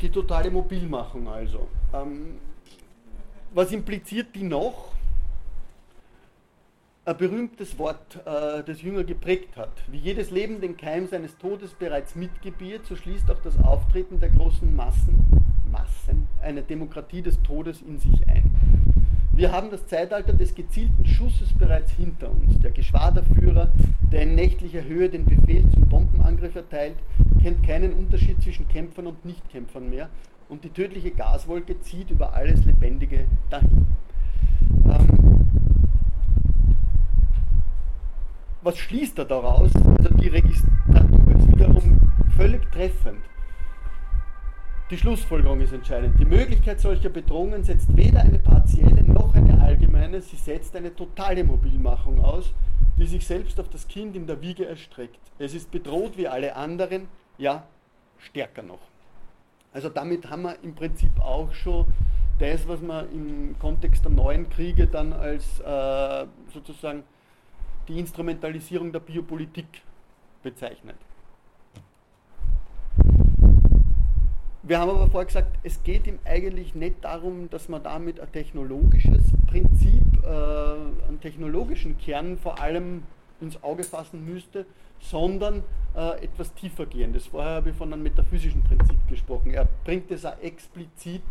[0.00, 1.68] Die totale Mobilmachung also.
[1.92, 2.38] Ähm,
[3.52, 4.92] was impliziert die noch?
[7.04, 9.72] Ein berühmtes Wort, äh, das Jünger geprägt hat.
[9.88, 14.30] Wie jedes Leben den Keim seines Todes bereits mitgebiert, so schließt auch das Auftreten der
[14.30, 15.26] großen Massen,
[15.70, 18.99] Massen eine Demokratie des Todes in sich ein.
[19.32, 22.58] Wir haben das Zeitalter des gezielten Schusses bereits hinter uns.
[22.60, 23.72] Der Geschwaderführer,
[24.12, 26.96] der in nächtlicher Höhe den Befehl zum Bombenangriff erteilt,
[27.42, 30.08] kennt keinen Unterschied zwischen Kämpfern und Nichtkämpfern mehr
[30.50, 33.86] und die tödliche Gaswolke zieht über alles Lebendige dahin.
[34.84, 35.46] Ähm,
[38.62, 39.70] was schließt er daraus?
[39.74, 42.00] Also die Registratur ist wiederum
[42.36, 43.20] völlig treffend.
[44.90, 46.18] Die Schlussfolgerung ist entscheidend.
[46.18, 51.44] Die Möglichkeit solcher Bedrohungen setzt weder eine partielle noch eine allgemeine, sie setzt eine totale
[51.44, 52.52] Mobilmachung aus,
[52.98, 55.20] die sich selbst auf das Kind in der Wiege erstreckt.
[55.38, 57.06] Es ist bedroht wie alle anderen,
[57.38, 57.62] ja,
[58.18, 58.80] stärker noch.
[59.72, 61.86] Also damit haben wir im Prinzip auch schon
[62.40, 67.04] das, was man im Kontext der neuen Kriege dann als äh, sozusagen
[67.86, 69.82] die Instrumentalisierung der Biopolitik
[70.42, 70.96] bezeichnet.
[74.70, 78.30] Wir haben aber vorher gesagt, es geht ihm eigentlich nicht darum, dass man damit ein
[78.30, 80.28] technologisches Prinzip, äh,
[81.08, 83.02] einen technologischen Kern vor allem
[83.40, 84.66] ins Auge fassen müsste,
[85.00, 85.64] sondern
[85.96, 87.26] äh, etwas tiefergehendes.
[87.26, 89.50] Vorher habe ich von einem metaphysischen Prinzip gesprochen.
[89.50, 91.22] Er bringt es auch explizit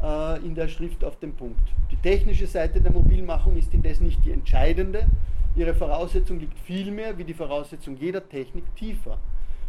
[0.00, 1.68] äh, in der Schrift auf den Punkt.
[1.90, 5.08] Die technische Seite der Mobilmachung ist indes nicht die entscheidende.
[5.56, 9.18] Ihre Voraussetzung liegt vielmehr, wie die Voraussetzung jeder Technik, tiefer.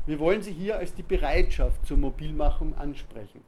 [0.08, 3.42] Wir wollen sie hier als die Bereitschaft zur Mobilmachung ansprechen.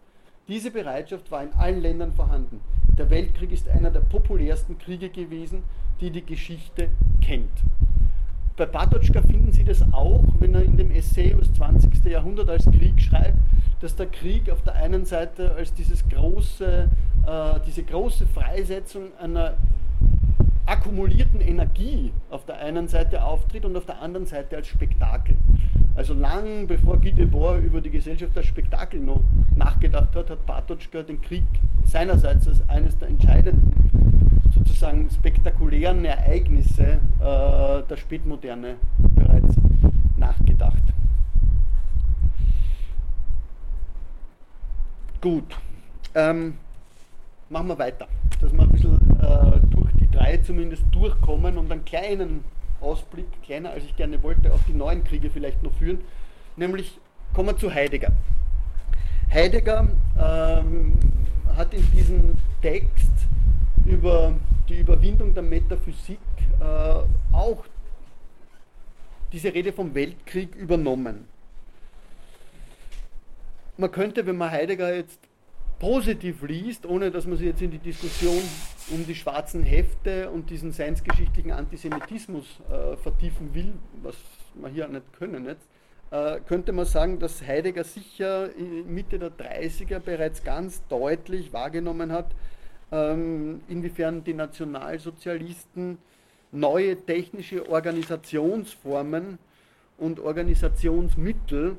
[0.48, 2.62] Diese Bereitschaft war in allen Ländern vorhanden.
[2.98, 5.63] Der Weltkrieg ist einer der populärsten Kriege gewesen,
[6.00, 6.89] die die Geschichte
[7.22, 7.50] kennt.
[8.56, 12.06] Bei Patočka finden Sie das auch, wenn er in dem Essay über das 20.
[12.06, 13.38] Jahrhundert als Krieg schreibt,
[13.82, 16.88] dass der Krieg auf der einen Seite als dieses große,
[17.26, 19.56] äh, diese große Freisetzung einer
[20.65, 25.36] akkumulierten Energie auf der einen Seite auftritt und auf der anderen Seite als Spektakel.
[25.95, 29.21] Also lang bevor Guy Debord über die Gesellschaft als Spektakel noch
[29.56, 31.43] nachgedacht hat, hat Patočka den Krieg
[31.86, 38.76] seinerseits als eines der entscheidenden, sozusagen spektakulären Ereignisse äh, der Spätmoderne
[39.15, 39.56] bereits
[40.17, 40.82] nachgedacht.
[45.21, 45.56] Gut,
[46.15, 46.56] ähm,
[47.49, 48.07] machen wir weiter,
[48.41, 49.59] dass wir ein bisschen äh,
[50.14, 52.43] drei zumindest durchkommen und einen kleinen
[52.82, 56.01] Ausblick, kleiner als ich gerne wollte, auf die neuen Kriege vielleicht noch führen.
[56.55, 56.99] Nämlich
[57.34, 58.11] kommen wir zu Heidegger.
[59.32, 59.88] Heidegger
[60.20, 60.93] ähm,
[61.55, 63.11] hat in diesem Text
[63.86, 64.34] über
[64.70, 66.20] die Überwindung der Metaphysik
[66.59, 67.66] äh, auch
[69.32, 71.26] diese Rede vom Weltkrieg übernommen.
[73.78, 75.20] Man könnte, wenn man Heidegger jetzt
[75.80, 78.41] positiv liest, ohne dass man sich jetzt in die Diskussion
[78.89, 84.15] um die schwarzen Hefte und diesen seinsgeschichtlichen Antisemitismus äh, vertiefen will, was
[84.55, 85.67] wir hier nicht können jetzt,
[86.11, 88.49] äh, könnte man sagen, dass Heidegger sicher
[88.86, 92.31] Mitte der 30er bereits ganz deutlich wahrgenommen hat,
[92.91, 95.97] ähm, inwiefern die Nationalsozialisten
[96.51, 99.39] neue technische Organisationsformen
[99.97, 101.77] und Organisationsmittel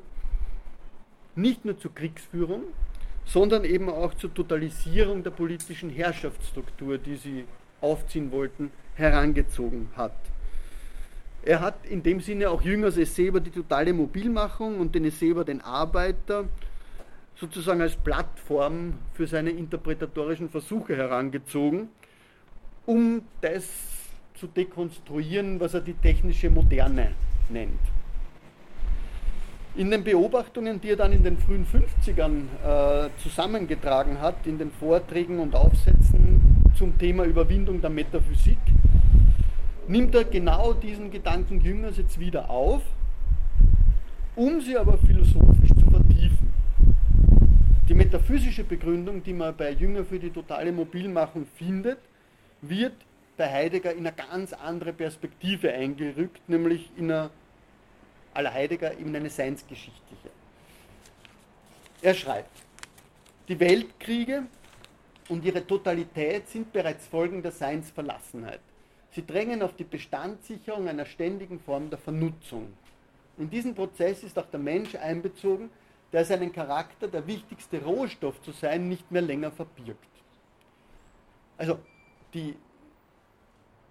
[1.35, 2.63] nicht nur zur Kriegsführung,
[3.25, 7.45] sondern eben auch zur Totalisierung der politischen Herrschaftsstruktur, die sie
[7.81, 10.15] aufziehen wollten, herangezogen hat.
[11.43, 15.27] Er hat in dem Sinne auch Jüngers Essay über die totale Mobilmachung und den Essay
[15.27, 16.45] über den Arbeiter
[17.35, 21.89] sozusagen als Plattform für seine interpretatorischen Versuche herangezogen,
[22.85, 23.67] um das
[24.35, 27.11] zu dekonstruieren, was er die technische Moderne
[27.49, 27.79] nennt.
[29.77, 34.71] In den Beobachtungen, die er dann in den frühen 50ern äh, zusammengetragen hat, in den
[34.71, 36.39] Vorträgen und Aufsätzen
[36.77, 38.57] zum Thema Überwindung der Metaphysik,
[39.89, 42.83] nimmt er genau diesen Gedanken Jüngers jetzt wieder auf,
[44.37, 46.53] um sie aber philosophisch zu vertiefen.
[47.89, 51.99] Die metaphysische Begründung, die man bei Jünger für die totale Mobilmachung findet,
[52.61, 52.93] wird
[53.35, 57.29] bei Heidegger in eine ganz andere Perspektive eingerückt, nämlich in eine,
[58.35, 60.29] aller Heidegger in eine seinsgeschichtliche.
[62.01, 62.51] Er schreibt,
[63.47, 64.43] die Weltkriege
[65.29, 68.59] und ihre Totalität sind bereits Folgen der Seinsverlassenheit.
[69.11, 72.73] Sie drängen auf die Bestandssicherung einer ständigen Form der Vernutzung.
[73.37, 75.69] In diesen Prozess ist auch der Mensch einbezogen,
[76.11, 79.99] der seinen Charakter, der wichtigste Rohstoff zu sein, nicht mehr länger verbirgt.
[81.57, 81.79] Also
[82.33, 82.55] die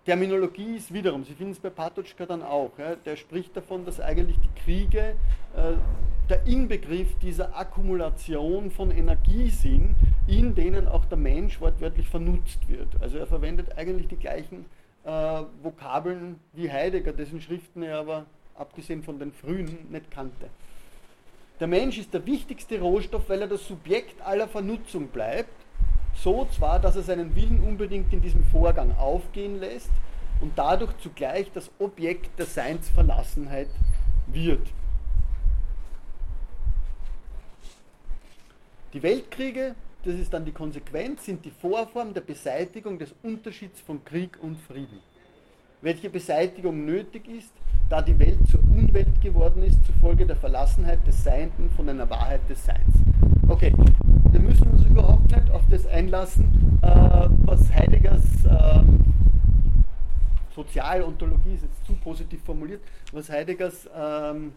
[0.04, 4.00] Terminologie ist wiederum, Sie finden es bei Patočka dann auch, ja, der spricht davon, dass
[4.00, 5.16] eigentlich die Kriege
[5.56, 5.72] äh,
[6.28, 9.94] der Inbegriff dieser Akkumulation von Energie sind,
[10.26, 12.88] in denen auch der Mensch wortwörtlich vernutzt wird.
[13.00, 14.66] Also er verwendet eigentlich die gleichen
[15.04, 18.26] äh, Vokabeln wie Heidegger, dessen Schriften er aber
[18.56, 20.48] abgesehen von den frühen nicht kannte.
[21.60, 25.63] Der Mensch ist der wichtigste Rohstoff, weil er das Subjekt aller Vernutzung bleibt,
[26.14, 29.90] so zwar, dass er seinen Willen unbedingt in diesem Vorgang aufgehen lässt
[30.40, 33.68] und dadurch zugleich das Objekt der Seinsverlassenheit
[34.26, 34.66] wird.
[38.92, 44.04] Die Weltkriege das ist dann die Konsequenz, sind die Vorform der Beseitigung des Unterschieds von
[44.04, 45.00] Krieg und Frieden.
[45.80, 47.52] Welche Beseitigung nötig ist,
[47.88, 52.42] da die Welt zur Unwelt geworden ist, zufolge der Verlassenheit des Seienden von einer Wahrheit
[52.50, 52.94] des Seins.
[53.54, 53.72] Okay,
[54.32, 58.82] wir müssen uns überhaupt nicht auf das einlassen, äh, was Heideggers äh,
[60.52, 62.80] Sozialontologie ist jetzt zu positiv formuliert,
[63.12, 64.54] was Heideggers ähm,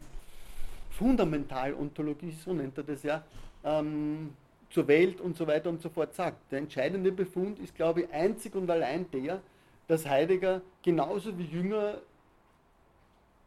[0.89, 3.21] Fundamentalontologie, so nennt er das ja,
[3.63, 4.31] ähm,
[4.71, 6.51] zur Welt und so weiter und so fort sagt.
[6.51, 9.41] Der entscheidende Befund ist, glaube ich, einzig und allein der,
[9.87, 11.99] dass Heidegger genauso wie Jünger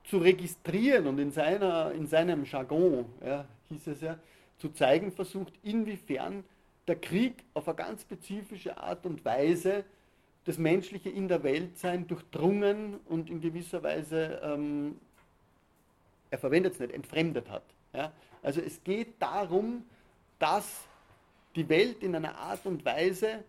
[0.05, 4.17] zu registrieren und in, seiner, in seinem Jargon, ja, hieß es ja,
[4.61, 6.45] zu zeigen versucht, inwiefern
[6.87, 9.85] der Krieg auf eine ganz spezifische Art und Weise
[10.45, 14.99] das Menschliche in der Weltsein durchdrungen und in gewisser Weise, ähm,
[16.31, 17.65] er verwendet es nicht, entfremdet hat.
[17.93, 18.13] Ja?
[18.43, 19.85] Also es geht darum,
[20.39, 20.85] dass
[21.55, 23.45] die Welt in einer Art und Weise,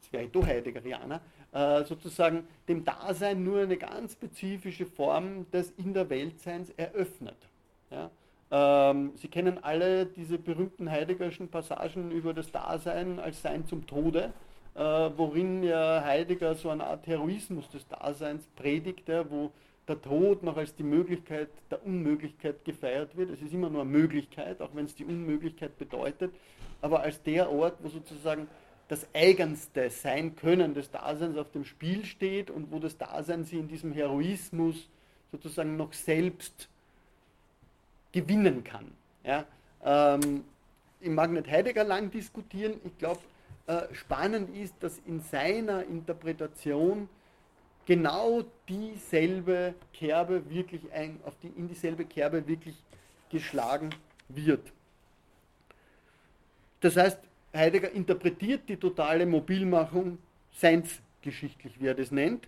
[0.00, 1.20] das wäre doch Heideggerianer,
[1.52, 7.38] äh, sozusagen dem Dasein nur eine ganz spezifische Form des In der Weltseins eröffnet.
[7.90, 8.10] Ja?
[8.54, 14.32] Ähm, Sie kennen alle diese berühmten Heideggerschen Passagen über das Dasein als Sein zum Tode,
[14.74, 19.50] äh, worin ja Heidegger so eine Art Heroismus des Daseins predigt, ja, wo
[19.88, 23.30] der Tod noch als die Möglichkeit der Unmöglichkeit gefeiert wird.
[23.30, 26.30] Es ist immer nur eine Möglichkeit, auch wenn es die Unmöglichkeit bedeutet
[26.84, 28.46] aber als der Ort, wo sozusagen
[28.88, 33.56] das eigenste Sein können des Daseins auf dem Spiel steht und wo das Dasein sie
[33.58, 34.90] in diesem Heroismus
[35.32, 36.68] sozusagen noch selbst
[38.14, 38.92] gewinnen kann.
[39.24, 39.44] Ja?
[39.84, 40.44] Ähm,
[41.00, 43.20] ich mag nicht Heidegger lang diskutieren, ich glaube,
[43.66, 47.08] äh, spannend ist, dass in seiner Interpretation
[47.86, 52.76] genau dieselbe Kerbe wirklich ein, auf die, in dieselbe Kerbe wirklich
[53.30, 53.90] geschlagen
[54.28, 54.72] wird.
[56.80, 57.18] Das heißt,
[57.52, 60.18] Heidegger interpretiert die totale Mobilmachung
[60.52, 62.46] seinsgeschichtlich, wie er das nennt.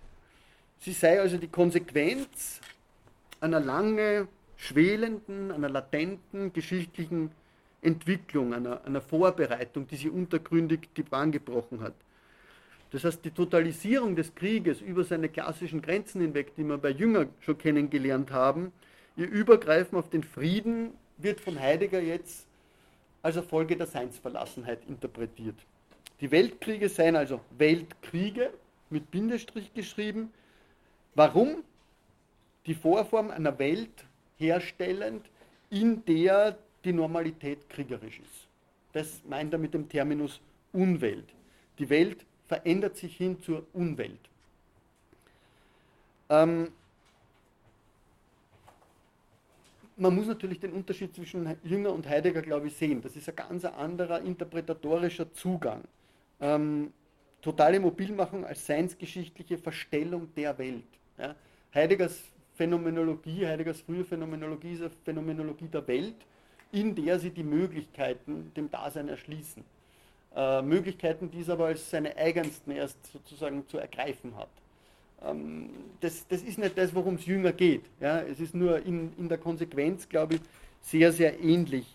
[0.79, 2.61] Sie sei also die Konsequenz
[3.41, 4.27] einer lange
[4.57, 7.31] schwelenden, einer latenten geschichtlichen
[7.81, 11.93] Entwicklung, einer, einer Vorbereitung, die sie untergründig die Bahn gebrochen hat.
[12.91, 17.27] Das heißt, die Totalisierung des Krieges über seine klassischen Grenzen hinweg, die wir bei Jünger
[17.41, 18.71] schon kennengelernt haben,
[19.15, 22.47] ihr Übergreifen auf den Frieden wird von Heidegger jetzt
[23.21, 25.55] als Folge der Seinsverlassenheit interpretiert.
[26.21, 28.51] Die Weltkriege seien also Weltkriege
[28.89, 30.31] mit Bindestrich geschrieben.
[31.13, 31.63] Warum?
[32.65, 34.06] Die Vorform einer Welt
[34.37, 35.25] herstellend,
[35.69, 38.47] in der die Normalität kriegerisch ist.
[38.93, 40.39] Das meint er mit dem Terminus
[40.73, 41.33] Unwelt.
[41.79, 44.19] Die Welt verändert sich hin zur Unwelt.
[46.29, 46.71] Ähm,
[49.95, 53.01] man muss natürlich den Unterschied zwischen Jünger und Heidegger, glaube ich, sehen.
[53.01, 55.83] Das ist ein ganz anderer interpretatorischer Zugang.
[56.39, 56.93] Ähm,
[57.41, 60.85] totale Mobilmachung als seinsgeschichtliche Verstellung der Welt.
[61.17, 61.35] Ja.
[61.73, 62.21] Heideggers
[62.57, 66.15] Phänomenologie, Heideggers frühe Phänomenologie ist eine Phänomenologie der Welt,
[66.71, 69.63] in der sie die Möglichkeiten dem Dasein erschließen.
[70.35, 74.49] Äh, Möglichkeiten, die es aber als seine eigensten erst sozusagen zu ergreifen hat.
[75.23, 75.69] Ähm,
[76.01, 77.83] das, das ist nicht das, worum es Jünger geht.
[77.99, 78.21] Ja?
[78.21, 80.41] Es ist nur in, in der Konsequenz, glaube ich,
[80.81, 81.85] sehr, sehr ähnlich.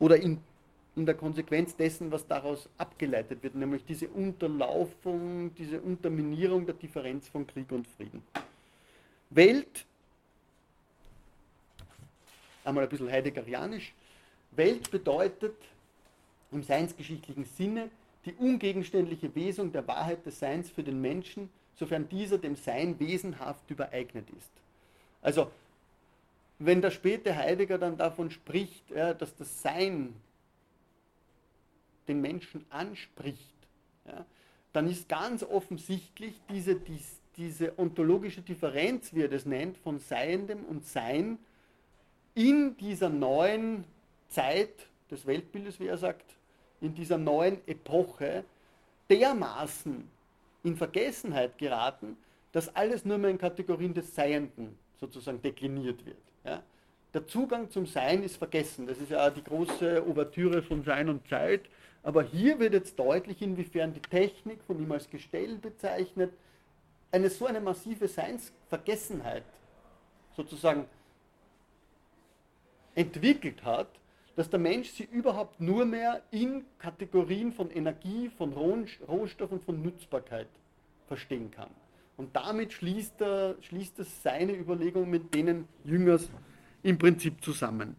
[0.00, 0.38] Oder in,
[0.96, 7.28] in der Konsequenz dessen, was daraus abgeleitet wird, nämlich diese Unterlaufung, diese Unterminierung der Differenz
[7.28, 8.22] von Krieg und Frieden.
[9.34, 9.86] Welt,
[12.64, 13.92] einmal ein bisschen heideggerianisch,
[14.52, 15.56] Welt bedeutet
[16.50, 17.90] im seinsgeschichtlichen Sinne
[18.24, 23.68] die ungegenständliche Wesung der Wahrheit des Seins für den Menschen, sofern dieser dem Sein wesenhaft
[23.70, 24.50] übereignet ist.
[25.22, 25.50] Also,
[26.58, 30.14] wenn der späte Heidegger dann davon spricht, ja, dass das Sein
[32.06, 33.38] den Menschen anspricht,
[34.06, 34.24] ja,
[34.72, 40.64] dann ist ganz offensichtlich diese, dies, diese ontologische Differenz, wie er das nennt, von Seiendem
[40.64, 41.38] und Sein
[42.34, 43.84] in dieser neuen
[44.28, 46.36] Zeit des Weltbildes, wie er sagt,
[46.80, 48.44] in dieser neuen Epoche
[49.08, 50.08] dermaßen
[50.64, 52.16] in Vergessenheit geraten,
[52.52, 56.18] dass alles nur mehr in Kategorien des Seienden sozusagen dekliniert wird.
[56.44, 56.62] Ja?
[57.14, 58.86] Der Zugang zum Sein ist vergessen.
[58.86, 61.62] Das ist ja die große Ouvertüre von Sein und Zeit.
[62.02, 66.32] Aber hier wird jetzt deutlich, inwiefern die Technik, von ihm als Gestell bezeichnet,
[67.12, 69.44] eine so eine massive Seinsvergessenheit
[70.34, 70.86] sozusagen
[72.94, 73.88] entwickelt hat,
[74.34, 80.48] dass der Mensch sie überhaupt nur mehr in Kategorien von Energie, von Rohstoffen, von Nutzbarkeit
[81.06, 81.70] verstehen kann.
[82.16, 86.30] Und damit schließt er, schließt er seine Überlegungen mit denen Jüngers
[86.82, 87.96] im Prinzip zusammen.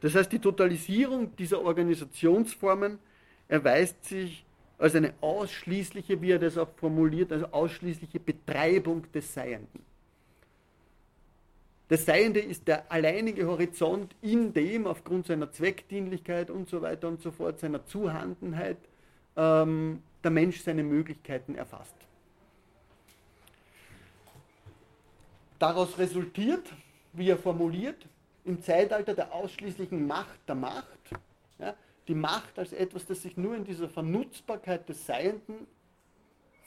[0.00, 2.98] Das heißt, die Totalisierung dieser Organisationsformen
[3.48, 4.44] erweist sich
[4.80, 9.84] als eine ausschließliche, wie er das auch formuliert, also ausschließliche Betreibung des Seienden.
[11.88, 17.20] Das Seiende ist der alleinige Horizont, in dem aufgrund seiner Zweckdienlichkeit und so weiter und
[17.20, 18.78] so fort, seiner Zuhandenheit,
[19.36, 21.94] ähm, der Mensch seine Möglichkeiten erfasst.
[25.58, 26.72] Daraus resultiert,
[27.12, 28.06] wie er formuliert,
[28.44, 30.86] im Zeitalter der ausschließlichen Macht der Macht,
[32.08, 35.66] die Macht als etwas, das sich nur in dieser Vernutzbarkeit des Seienden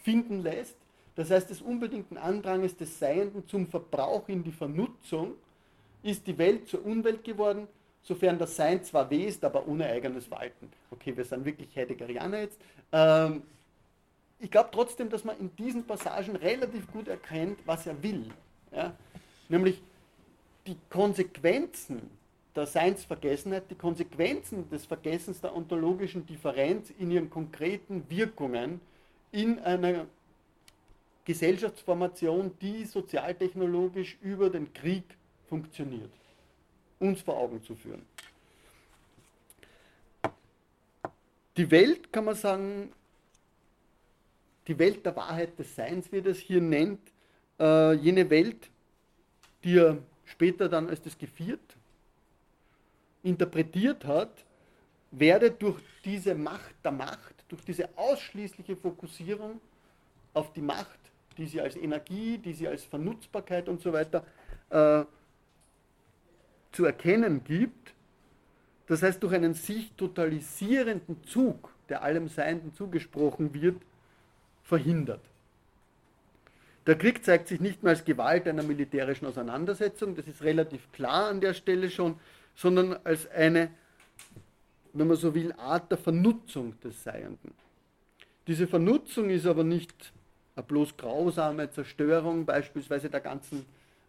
[0.04, 0.78] finden lässt,
[1.16, 5.34] das heißt des unbedingten Andranges des Seienden zum Verbrauch in die Vernutzung,
[6.02, 7.68] ist die Welt zur Unwelt geworden,
[8.02, 10.70] sofern das Sein zwar weh ist, aber ohne eigenes Walten.
[10.92, 12.60] Okay, wir sind wirklich Heideggerianer jetzt.
[12.92, 13.44] Ähm,
[14.40, 18.30] ich glaube trotzdem, dass man in diesen Passagen relativ gut erkennt, was er will.
[18.72, 18.94] Ja?
[19.48, 19.82] Nämlich
[20.68, 22.10] die Konsequenzen
[22.56, 28.80] der Seinsvergessenheit, die Konsequenzen des Vergessens der ontologischen Differenz in ihren konkreten Wirkungen
[29.32, 30.06] in einer
[31.26, 35.04] Gesellschaftsformation, die sozialtechnologisch über den Krieg
[35.48, 36.12] funktioniert,
[37.00, 38.06] uns vor Augen zu führen.
[41.58, 42.92] Die Welt, kann man sagen,
[44.68, 47.00] die Welt der Wahrheit des Seins, wie er das hier nennt,
[47.60, 48.70] äh, jene Welt,
[49.64, 51.78] die er später dann als das Geviert
[53.24, 54.32] interpretiert hat,
[55.12, 59.60] werde durch diese Macht der Macht, durch diese ausschließliche Fokussierung
[60.34, 61.00] auf die Macht
[61.38, 64.26] die sie als Energie, die sie als Vernutzbarkeit und so weiter
[64.70, 65.04] äh,
[66.72, 67.94] zu erkennen gibt.
[68.88, 73.82] Das heißt, durch einen sich totalisierenden Zug, der allem Seienden zugesprochen wird,
[74.64, 75.22] verhindert.
[76.86, 81.30] Der Krieg zeigt sich nicht mehr als Gewalt einer militärischen Auseinandersetzung, das ist relativ klar
[81.30, 82.20] an der Stelle schon,
[82.56, 83.70] sondern als eine,
[84.94, 87.54] wenn man so will, Art der Vernutzung des Seienden.
[88.48, 90.14] Diese Vernutzung ist aber nicht
[90.56, 93.66] eine bloß grausame Zerstörung beispielsweise der ganzen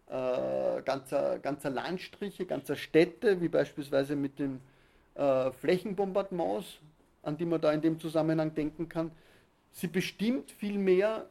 [0.07, 4.59] äh, ganzer, ganzer Landstriche, ganzer Städte, wie beispielsweise mit den
[5.15, 6.77] äh, Flächenbombardements,
[7.23, 9.11] an die man da in dem Zusammenhang denken kann.
[9.71, 11.25] Sie bestimmt vielmehr,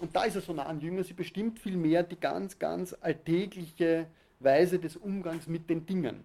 [0.00, 4.06] und da ist er so nah an Jünger, sie bestimmt vielmehr die ganz, ganz alltägliche
[4.38, 6.22] Weise des Umgangs mit den Dingen,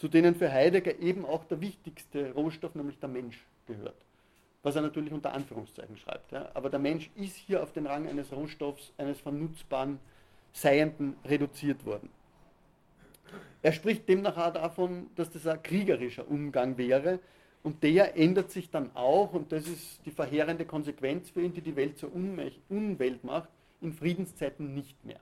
[0.00, 3.94] zu denen für Heidegger eben auch der wichtigste Rohstoff, nämlich der Mensch, gehört
[4.62, 6.32] was er natürlich unter Anführungszeichen schreibt.
[6.32, 6.50] Ja.
[6.54, 9.98] Aber der Mensch ist hier auf den Rang eines Rohstoffs, eines vernutzbaren
[10.52, 12.10] Seienden reduziert worden.
[13.62, 17.20] er spricht demnach auch davon, dass das ein kriegerischer Umgang wäre.
[17.62, 21.60] Und der ändert sich dann auch, und das ist die verheerende Konsequenz für ihn, die
[21.60, 23.50] die Welt zur Unwelt macht,
[23.82, 25.20] in Friedenszeiten nicht mehr.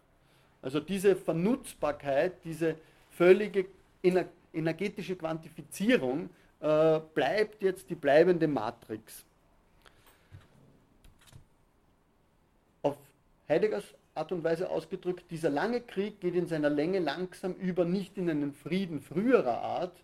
[0.62, 2.76] Also diese Vernutzbarkeit, diese
[3.10, 3.66] völlige
[4.58, 6.30] energetische Quantifizierung
[6.60, 9.24] äh, bleibt jetzt die bleibende Matrix.
[12.82, 12.96] Auf
[13.48, 13.84] Heideggers
[14.18, 18.28] Art und Weise ausgedrückt, dieser lange Krieg geht in seiner Länge langsam über nicht in
[18.28, 19.96] einen Frieden früherer Art,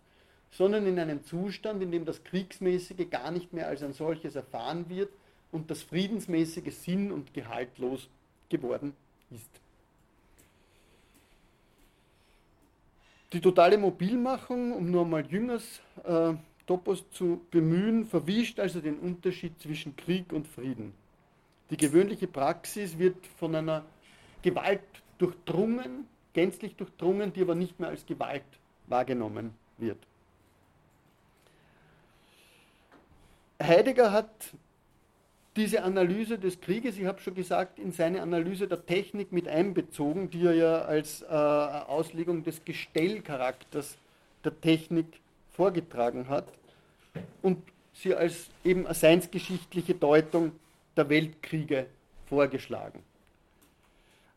[0.51, 4.89] sondern in einen Zustand, in dem das Kriegsmäßige gar nicht mehr als ein solches erfahren
[4.89, 5.09] wird
[5.51, 8.09] und das Friedensmäßige sinn- und gehaltlos
[8.47, 8.93] geworden
[9.31, 9.49] ist.
[13.33, 16.33] Die totale Mobilmachung, um nur mal Jüngers äh,
[16.65, 20.93] Topos zu bemühen, verwischt also den Unterschied zwischen Krieg und Frieden.
[21.69, 23.83] Die gewöhnliche Praxis wird von einer
[24.41, 24.81] Gewalt
[25.17, 28.43] durchdrungen, gänzlich durchdrungen, die aber nicht mehr als Gewalt
[28.87, 29.97] wahrgenommen wird.
[33.61, 34.53] Heidegger hat
[35.55, 40.29] diese Analyse des Krieges, ich habe schon gesagt, in seine Analyse der Technik mit einbezogen,
[40.29, 43.97] die er ja als äh, Auslegung des Gestellcharakters
[44.43, 45.05] der Technik
[45.51, 46.47] vorgetragen hat
[47.41, 50.51] und sie als eben eine seinsgeschichtliche Deutung
[50.97, 51.87] der Weltkriege
[52.27, 53.01] vorgeschlagen.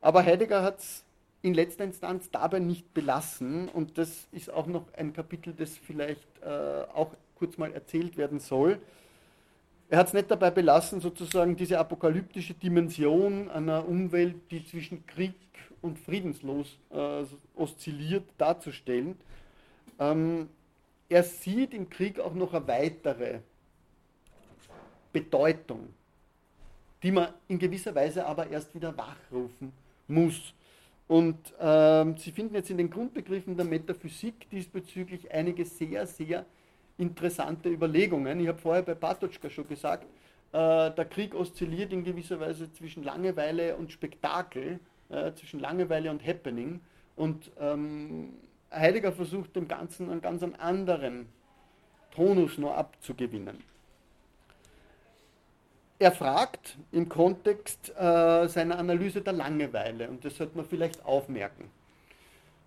[0.01, 1.05] Aber Heidegger hat es
[1.43, 6.27] in letzter Instanz dabei nicht belassen und das ist auch noch ein Kapitel, das vielleicht
[6.43, 8.79] äh, auch kurz mal erzählt werden soll.
[9.91, 15.35] Er hat es nicht dabei belassen, sozusagen diese apokalyptische Dimension einer Umwelt, die zwischen Krieg
[15.81, 17.25] und friedenslos äh,
[17.55, 19.17] oszilliert, darzustellen.
[19.99, 20.51] Ähm,
[21.09, 23.39] er sieht im Krieg auch noch eine weitere
[25.11, 25.89] Bedeutung,
[27.03, 29.73] die man in gewisser Weise aber erst wieder wachrufen
[30.07, 30.53] muss.
[31.07, 36.45] Und ähm, Sie finden jetzt in den Grundbegriffen der Metaphysik diesbezüglich einige sehr, sehr
[36.99, 38.41] interessante Überlegungen.
[38.41, 40.05] Ich habe vorher bei Patočka schon gesagt,
[40.53, 46.27] äh, der Krieg oszilliert in gewisser Weise zwischen Langeweile und Spektakel, äh, zwischen Langeweile und
[46.27, 46.81] Happening.
[47.17, 48.35] Und ähm,
[48.71, 51.27] Heidegger versucht dem Ganzen einen ganz anderen
[52.11, 53.63] Tonus noch abzugewinnen.
[56.01, 61.71] Er fragt im Kontext äh, seiner Analyse der Langeweile, und das sollte man vielleicht aufmerken.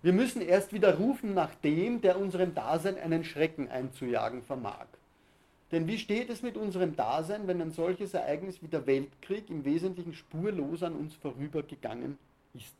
[0.02, 4.86] Wir müssen erst wieder rufen nach dem, der unserem Dasein einen Schrecken einzujagen vermag.
[5.70, 9.64] Denn wie steht es mit unserem Dasein, wenn ein solches Ereignis wie der Weltkrieg im
[9.64, 12.18] Wesentlichen spurlos an uns vorübergegangen
[12.52, 12.74] ist?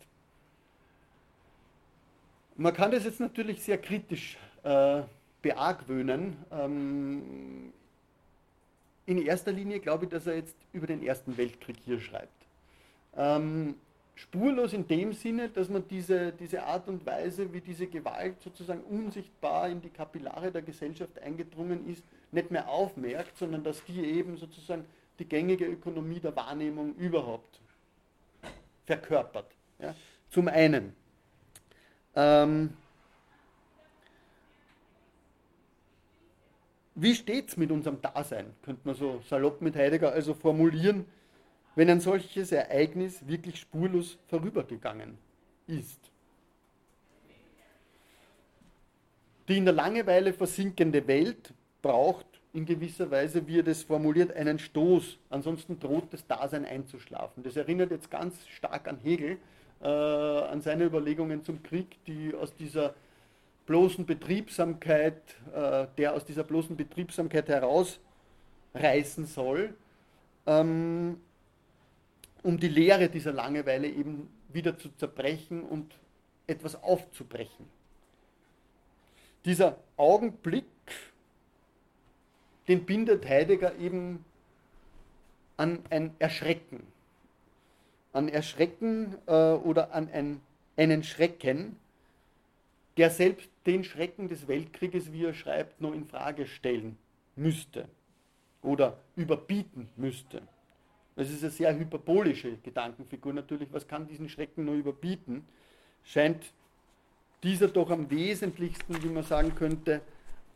[2.56, 5.02] Man kann das jetzt natürlich sehr kritisch äh,
[5.40, 6.36] beargwöhnen.
[6.50, 7.72] Ähm,
[9.06, 12.46] in erster Linie glaube ich, dass er jetzt über den Ersten Weltkrieg hier schreibt.
[13.16, 13.74] Ähm,
[14.14, 18.82] spurlos in dem Sinne, dass man diese, diese Art und Weise, wie diese Gewalt sozusagen
[18.82, 24.36] unsichtbar in die Kapillare der Gesellschaft eingedrungen ist, nicht mehr aufmerkt, sondern dass die eben
[24.36, 24.84] sozusagen
[25.18, 27.60] die gängige Ökonomie der Wahrnehmung überhaupt
[28.84, 29.50] verkörpert.
[29.78, 29.94] Ja?
[30.30, 30.94] Zum einen.
[32.14, 32.74] Ähm,
[36.94, 41.06] Wie steht es mit unserem Dasein, könnte man so salopp mit Heidegger also formulieren,
[41.74, 45.18] wenn ein solches Ereignis wirklich spurlos vorübergegangen
[45.66, 46.00] ist?
[49.48, 54.58] Die in der Langeweile versinkende Welt braucht in gewisser Weise, wie er das formuliert, einen
[54.58, 55.18] Stoß.
[55.30, 57.42] Ansonsten droht das Dasein einzuschlafen.
[57.42, 59.38] Das erinnert jetzt ganz stark an Hegel,
[59.80, 62.94] äh, an seine Überlegungen zum Krieg, die aus dieser
[63.66, 65.22] bloßen Betriebsamkeit,
[65.54, 69.74] äh, der aus dieser bloßen Betriebsamkeit herausreißen soll,
[70.46, 71.20] ähm,
[72.42, 75.94] um die Lehre dieser Langeweile eben wieder zu zerbrechen und
[76.46, 77.66] etwas aufzubrechen.
[79.44, 80.64] Dieser Augenblick,
[82.68, 84.24] den bindet Heidegger eben
[85.56, 86.86] an ein Erschrecken.
[88.12, 90.40] An Erschrecken äh, oder an ein,
[90.76, 91.76] einen Schrecken,
[92.96, 96.98] der selbst den Schrecken des Weltkrieges, wie er schreibt, noch in Frage stellen
[97.36, 97.88] müsste
[98.62, 100.42] oder überbieten müsste.
[101.16, 103.68] Das ist eine sehr hyperbolische Gedankenfigur natürlich.
[103.72, 105.44] Was kann diesen Schrecken nur überbieten?
[106.04, 106.52] Scheint
[107.42, 110.00] dieser doch am wesentlichsten, wie man sagen könnte,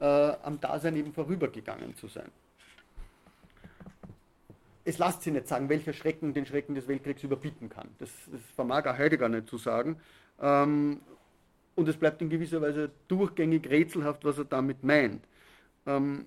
[0.01, 2.31] äh, am Dasein eben vorübergegangen zu sein.
[4.85, 7.89] Es lässt sich nicht sagen, welcher Schrecken den Schrecken des Weltkriegs überbieten kann.
[7.99, 9.99] Das, das vermag auch Heidegger nicht zu sagen.
[10.41, 11.01] Ähm,
[11.75, 15.25] und es bleibt in gewisser Weise durchgängig rätselhaft, was er damit meint.
[15.87, 16.27] Ähm,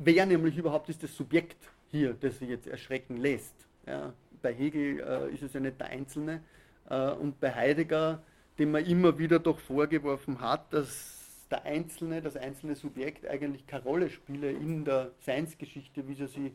[0.00, 1.56] wer nämlich überhaupt ist das Subjekt
[1.90, 3.54] hier, das sich jetzt erschrecken lässt?
[3.86, 6.42] Ja, bei Hegel äh, ist es ja nicht der Einzelne
[6.88, 8.22] äh, und bei Heidegger
[8.60, 13.84] dem man immer wieder doch vorgeworfen hat, dass der Einzelne, das einzelne Subjekt eigentlich keine
[13.84, 16.52] Rolle spiele in der Seinsgeschichte, wie sie sie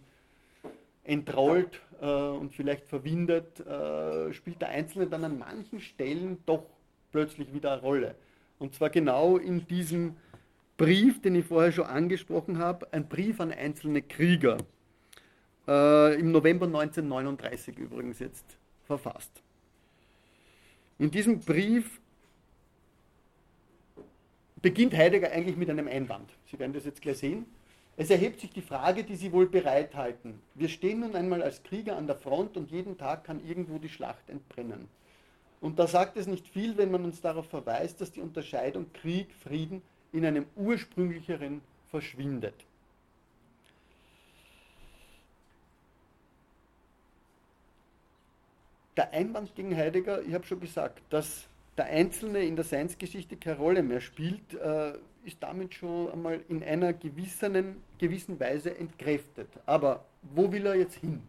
[1.04, 6.64] entrollt äh, und vielleicht verwindet, äh, spielt der Einzelne dann an manchen Stellen doch
[7.12, 8.16] plötzlich wieder eine Rolle.
[8.60, 10.16] Und zwar genau in diesem
[10.78, 14.57] Brief, den ich vorher schon angesprochen habe, ein Brief an einzelne Krieger,
[15.67, 19.32] äh, im November 1939 übrigens jetzt verfasst.
[20.99, 21.99] In diesem Brief
[24.61, 26.30] beginnt Heidegger eigentlich mit einem Einwand.
[26.51, 27.45] Sie werden das jetzt gleich sehen.
[27.97, 30.41] Es erhebt sich die Frage, die Sie wohl bereithalten.
[30.55, 33.88] Wir stehen nun einmal als Krieger an der Front und jeden Tag kann irgendwo die
[33.88, 34.89] Schlacht entbrennen.
[35.61, 39.34] Und da sagt es nicht viel, wenn man uns darauf verweist, dass die Unterscheidung Krieg,
[39.41, 39.82] Frieden
[40.16, 41.61] in einem ursprünglicheren
[41.91, 42.55] verschwindet.
[48.95, 53.57] Der Einwand gegen Heidegger, ich habe schon gesagt, dass der Einzelne in der Seinsgeschichte keine
[53.57, 54.93] Rolle mehr spielt, äh,
[55.26, 59.49] ist damit schon einmal in einer gewissen, gewissen Weise entkräftet.
[59.66, 61.22] Aber wo will er jetzt hin?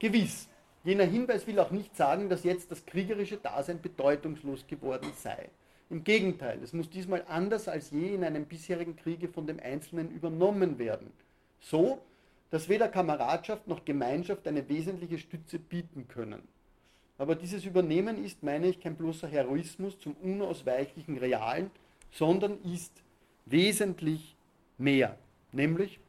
[0.00, 0.48] Gewiss,
[0.82, 5.48] jener Hinweis will auch nicht sagen, dass jetzt das kriegerische Dasein bedeutungslos geworden sei.
[5.90, 10.10] Im Gegenteil, es muss diesmal anders als je in einem bisherigen Kriege von dem Einzelnen
[10.10, 11.12] übernommen werden.
[11.60, 12.00] So,
[12.50, 16.42] dass weder Kameradschaft noch Gemeinschaft eine wesentliche Stütze bieten können.
[17.18, 21.70] Aber dieses Übernehmen ist, meine ich, kein bloßer Heroismus zum unausweichlichen Realen,
[22.10, 22.92] sondern ist
[23.46, 24.36] wesentlich
[24.78, 25.16] mehr,
[25.52, 26.00] nämlich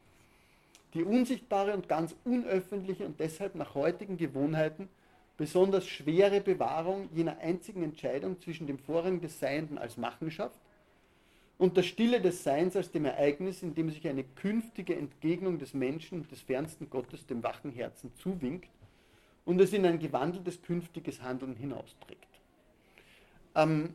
[0.94, 4.88] die unsichtbare und ganz unöffentliche und deshalb nach heutigen Gewohnheiten
[5.38, 10.60] besonders schwere Bewahrung jener einzigen Entscheidung zwischen dem Vorrang des Seienden als Machenschaft
[11.58, 15.74] und der Stille des Seins als dem Ereignis, in dem sich eine künftige Entgegnung des
[15.74, 18.70] Menschen, des fernsten Gottes, dem wachen Herzen zuwinkt
[19.46, 22.28] und es in ein gewandeltes künftiges Handeln hinausträgt.
[23.56, 23.94] Ähm,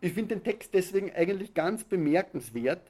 [0.00, 2.82] ich finde den Text deswegen eigentlich ganz bemerkenswert,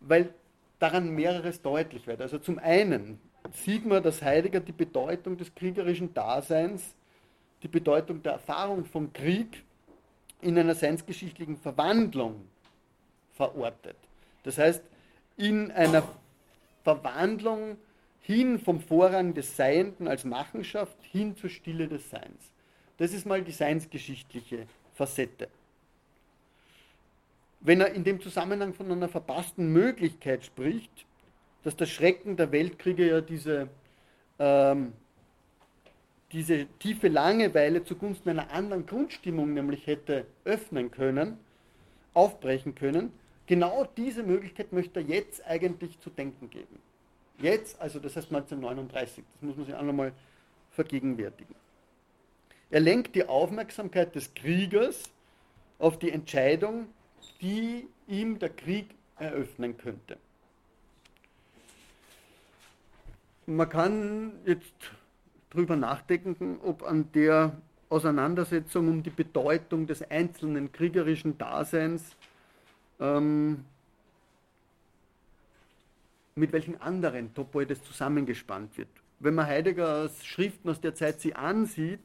[0.00, 0.32] weil
[0.78, 2.20] daran mehreres deutlich wird.
[2.20, 3.18] Also zum einen
[3.52, 6.94] sieht man, dass Heidegger die Bedeutung des kriegerischen Daseins,
[7.62, 9.64] die Bedeutung der Erfahrung von Krieg
[10.40, 12.46] in einer seinsgeschichtlichen Verwandlung
[13.34, 13.96] verortet.
[14.44, 14.82] Das heißt,
[15.36, 16.02] in einer
[16.84, 17.76] Verwandlung
[18.20, 22.52] hin vom Vorrang des Seienden als Machenschaft hin zur Stille des Seins.
[22.98, 25.48] Das ist mal die seinsgeschichtliche Facette.
[27.60, 31.06] Wenn er in dem Zusammenhang von einer verpassten Möglichkeit spricht,
[31.64, 33.68] dass das Schrecken der Weltkriege ja diese,
[34.38, 34.92] ähm,
[36.32, 41.38] diese tiefe Langeweile zugunsten einer anderen Grundstimmung nämlich hätte öffnen können,
[42.14, 43.12] aufbrechen können,
[43.46, 46.78] genau diese Möglichkeit möchte er jetzt eigentlich zu denken geben.
[47.40, 50.12] Jetzt, also das heißt 1939, das muss man sich auch nochmal
[50.70, 51.54] vergegenwärtigen.
[52.70, 55.10] Er lenkt die Aufmerksamkeit des Kriegers
[55.78, 56.86] auf die Entscheidung,
[57.40, 60.18] die ihm der Krieg eröffnen könnte.
[63.48, 64.74] Man kann jetzt
[65.48, 67.56] darüber nachdenken, ob an der
[67.88, 72.14] Auseinandersetzung um die Bedeutung des einzelnen kriegerischen Daseins
[73.00, 73.64] ähm,
[76.34, 78.90] mit welchen anderen Topoides zusammengespannt wird.
[79.18, 82.00] Wenn man Heideggers Schriften aus der Zeit sie ansieht,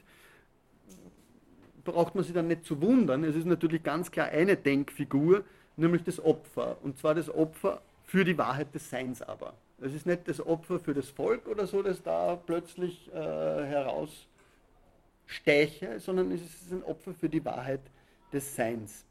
[1.83, 3.25] braucht man sich dann nicht zu wundern.
[3.25, 5.43] Es ist natürlich ganz klar eine Denkfigur,
[5.75, 6.77] nämlich das Opfer.
[6.83, 9.53] Und zwar das Opfer für die Wahrheit des Seins aber.
[9.83, 15.99] Es ist nicht das Opfer für das Volk oder so, das da plötzlich äh, heraussteche,
[15.99, 17.81] sondern es ist ein Opfer für die Wahrheit
[18.31, 19.03] des Seins.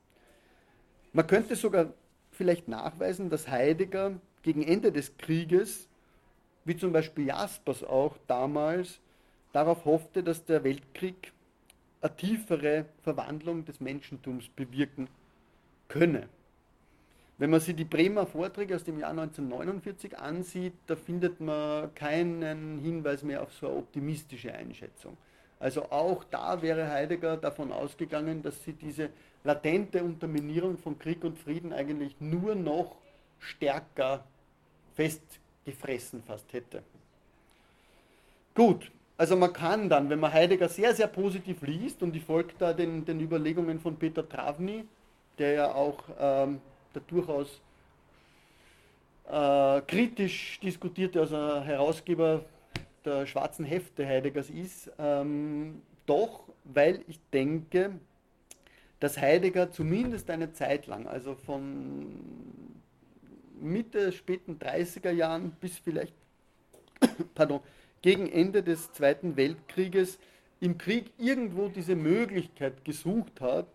[1.12, 1.92] Man könnte sogar
[2.30, 5.88] vielleicht nachweisen, dass Heidegger gegen Ende des Krieges,
[6.64, 9.00] wie zum Beispiel Jaspers auch damals,
[9.52, 11.32] darauf hoffte, dass der Weltkrieg
[12.00, 15.08] eine tiefere Verwandlung des Menschentums bewirken
[15.88, 16.28] könne.
[17.38, 22.78] Wenn man sich die Bremer Vorträge aus dem Jahr 1949 ansieht, da findet man keinen
[22.78, 25.16] Hinweis mehr auf so eine optimistische Einschätzung.
[25.58, 29.10] Also auch da wäre Heidegger davon ausgegangen, dass sie diese
[29.44, 32.96] latente Unterminierung von Krieg und Frieden eigentlich nur noch
[33.38, 34.24] stärker
[34.94, 36.82] festgefressen fast hätte.
[38.54, 42.54] Gut, also man kann dann, wenn man Heidegger sehr, sehr positiv liest, und ich folge
[42.58, 44.84] da den, den Überlegungen von Peter Travny,
[45.38, 46.60] der ja auch ähm,
[46.94, 47.60] der durchaus
[49.28, 52.44] äh, kritisch diskutierte, also Herausgeber
[53.04, 57.92] der schwarzen Hefte Heideggers ist, ähm, doch, weil ich denke,
[59.00, 62.06] dass Heidegger zumindest eine Zeit lang, also von
[63.60, 66.14] Mitte, späten 30er Jahren bis vielleicht,
[67.34, 67.60] pardon,
[68.02, 70.18] gegen Ende des Zweiten Weltkrieges
[70.60, 73.66] im Krieg irgendwo diese Möglichkeit gesucht hat,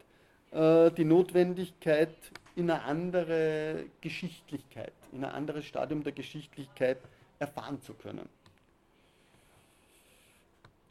[0.51, 2.15] äh, die Notwendigkeit
[2.57, 6.97] in eine andere Geschichtlichkeit, in ein anderes Stadium der Geschichtlichkeit
[7.37, 8.27] erfahren zu können.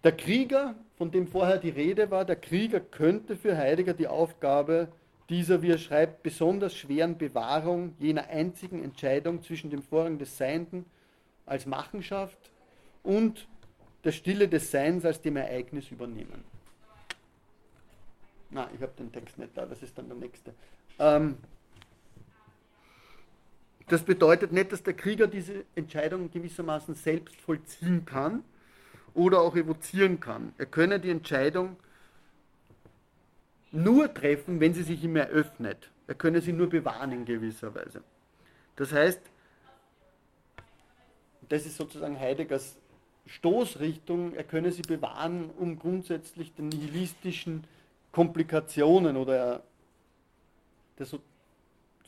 [0.04, 4.86] Der Krieger, von dem vorher die Rede war, der Krieger könnte für Heidegger die Aufgabe
[5.28, 10.84] dieser, wie er schreibt, besonders schweren Bewahrung jener einzigen Entscheidung zwischen dem Vorrang des Seienden
[11.46, 12.38] als Machenschaft
[13.02, 13.48] und
[14.04, 16.44] der Stille des Seins als dem Ereignis übernehmen.
[18.50, 20.54] Na, ich habe den Text nicht da, das ist dann der nächste.
[21.00, 21.38] Ähm,
[23.88, 28.42] das bedeutet nicht, dass der Krieger diese Entscheidung gewissermaßen selbst vollziehen kann
[29.14, 30.52] oder auch evozieren kann.
[30.58, 31.76] Er könne die Entscheidung
[33.70, 35.90] nur treffen, wenn sie sich ihm eröffnet.
[36.06, 38.02] Er könne sie nur bewahren in gewisser Weise.
[38.76, 39.20] Das heißt,
[41.48, 42.76] das ist sozusagen Heideggers
[43.26, 47.64] Stoßrichtung, er könne sie bewahren, um grundsätzlich den nihilistischen
[48.12, 49.62] Komplikationen oder
[50.98, 51.20] der so,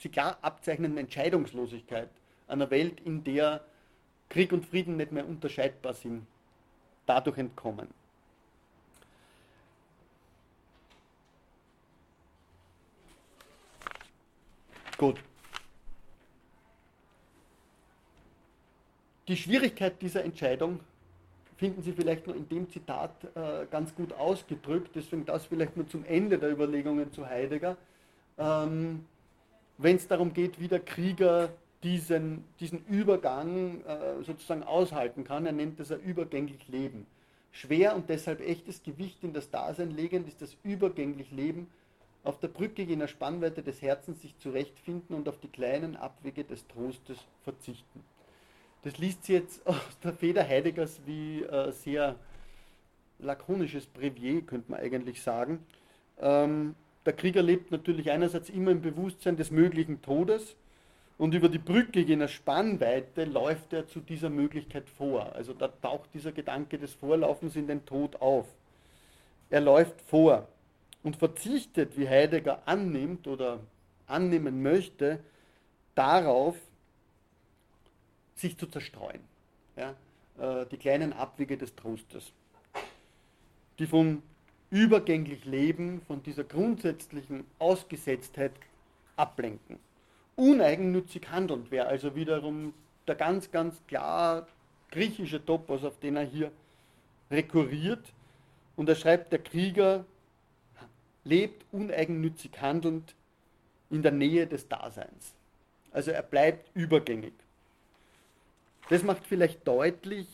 [0.00, 2.08] sich klar abzeichnenden Entscheidungslosigkeit
[2.46, 3.62] einer Welt, in der
[4.28, 6.26] Krieg und Frieden nicht mehr unterscheidbar sind,
[7.06, 7.88] dadurch entkommen.
[14.96, 15.20] Gut.
[19.28, 20.80] Die Schwierigkeit dieser Entscheidung
[21.56, 25.86] finden Sie vielleicht nur in dem Zitat äh, ganz gut ausgedrückt, deswegen das vielleicht nur
[25.88, 27.76] zum Ende der Überlegungen zu Heidegger.
[28.38, 29.04] Ähm,
[29.78, 31.50] Wenn es darum geht, wie der Krieger
[31.84, 37.06] diesen, diesen Übergang äh, sozusagen aushalten kann, er nennt das ein übergänglich Leben.
[37.52, 41.68] Schwer und deshalb echtes Gewicht in das Dasein legend ist das übergänglich Leben,
[42.24, 46.66] auf der Brücke jener Spannweite des Herzens sich zurechtfinden und auf die kleinen Abwege des
[46.66, 48.04] Trostes verzichten.
[48.82, 52.16] Das liest sie jetzt aus der Feder Heideggers wie äh, sehr
[53.20, 55.64] lakonisches Brevier, könnte man eigentlich sagen.
[56.20, 56.74] Ähm,
[57.08, 60.56] der Krieger lebt natürlich einerseits immer im Bewusstsein des möglichen Todes
[61.16, 65.34] und über die Brücke jener Spannweite läuft er zu dieser Möglichkeit vor.
[65.34, 68.44] Also da taucht dieser Gedanke des Vorlaufens in den Tod auf.
[69.48, 70.48] Er läuft vor
[71.02, 73.60] und verzichtet, wie Heidegger annimmt oder
[74.06, 75.18] annehmen möchte,
[75.94, 76.56] darauf,
[78.34, 79.22] sich zu zerstreuen.
[79.78, 79.94] Ja?
[80.38, 82.32] Äh, die kleinen Abwege des Trostes,
[83.78, 84.22] die von
[84.70, 88.52] übergänglich Leben, von dieser grundsätzlichen Ausgesetztheit
[89.16, 89.78] ablenken.
[90.36, 92.74] Uneigennützig handelnd wäre also wiederum
[93.06, 94.46] der ganz, ganz klar
[94.90, 96.52] griechische Topos, auf den er hier
[97.30, 98.12] rekurriert.
[98.76, 100.04] Und er schreibt, der Krieger
[101.24, 103.14] lebt uneigennützig handelnd
[103.90, 105.34] in der Nähe des Daseins.
[105.90, 107.32] Also er bleibt übergängig.
[108.88, 110.26] Das macht vielleicht deutlich,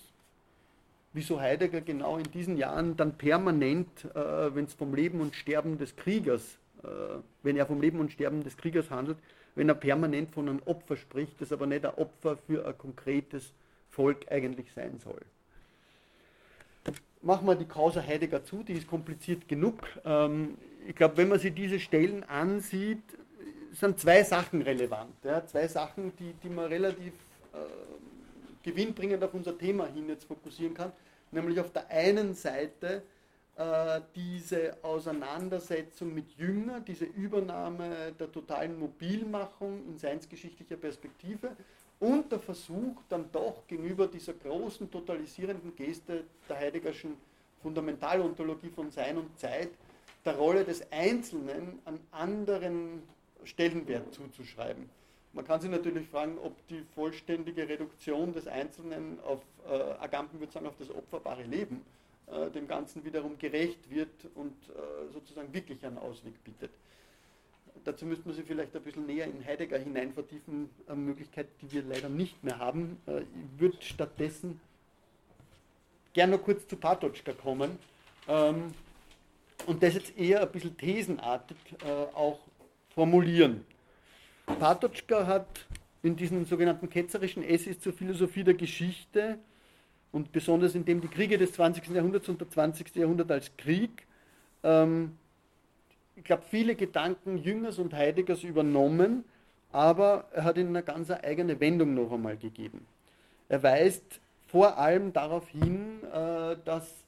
[1.14, 5.78] wieso Heidegger genau in diesen Jahren dann permanent, äh, wenn es vom Leben und Sterben
[5.78, 6.86] des Kriegers, äh,
[7.42, 9.16] wenn er vom Leben und Sterben des Kriegers handelt,
[9.54, 13.52] wenn er permanent von einem Opfer spricht, das aber nicht ein Opfer für ein konkretes
[13.90, 15.20] Volk eigentlich sein soll.
[17.22, 19.78] Machen wir die Causa Heidegger zu, die ist kompliziert genug.
[20.04, 23.02] Ähm, ich glaube, wenn man sich diese Stellen ansieht,
[23.72, 25.14] sind zwei Sachen relevant.
[25.22, 27.14] Ja, zwei Sachen, die, die man relativ
[27.54, 27.56] äh,
[28.64, 30.92] gewinnbringend auf unser Thema hin jetzt fokussieren kann.
[31.30, 33.02] Nämlich auf der einen Seite
[33.56, 41.56] äh, diese Auseinandersetzung mit Jünger, diese Übernahme der totalen Mobilmachung in seinsgeschichtlicher Perspektive
[42.00, 47.16] und der Versuch dann doch gegenüber dieser großen totalisierenden Geste der Heideggerschen
[47.62, 49.70] Fundamentalontologie von Sein und Zeit
[50.24, 53.02] der Rolle des Einzelnen an anderen
[53.44, 54.88] Stellenwert zuzuschreiben.
[55.34, 60.52] Man kann sich natürlich fragen, ob die vollständige Reduktion des Einzelnen auf äh, Agamben würde
[60.52, 61.84] sagen, auf das opferbare Leben
[62.28, 66.70] äh, dem Ganzen wiederum gerecht wird und äh, sozusagen wirklich einen Ausweg bietet.
[67.84, 71.72] Dazu müsste man sich vielleicht ein bisschen näher in Heidegger hinein vertiefen, eine Möglichkeit, die
[71.72, 72.98] wir leider nicht mehr haben.
[73.06, 74.60] Äh, ich würde stattdessen
[76.12, 77.76] gerne noch kurz zu Patočka kommen
[78.28, 78.72] ähm,
[79.66, 82.38] und das jetzt eher ein bisschen thesenartig äh, auch
[82.94, 83.66] formulieren.
[84.46, 85.66] Patočka hat
[86.02, 89.38] in diesen sogenannten ketzerischen Essays zur Philosophie der Geschichte
[90.12, 91.88] und besonders in dem die Kriege des 20.
[91.88, 92.94] Jahrhunderts und der 20.
[92.96, 94.06] Jahrhundert als Krieg,
[94.62, 95.16] ähm,
[96.16, 99.24] ich glaube, viele Gedanken Jüngers und Heideggers übernommen,
[99.72, 102.86] aber er hat ihnen eine ganz eigene Wendung noch einmal gegeben.
[103.48, 107.03] Er weist vor allem darauf hin, äh, dass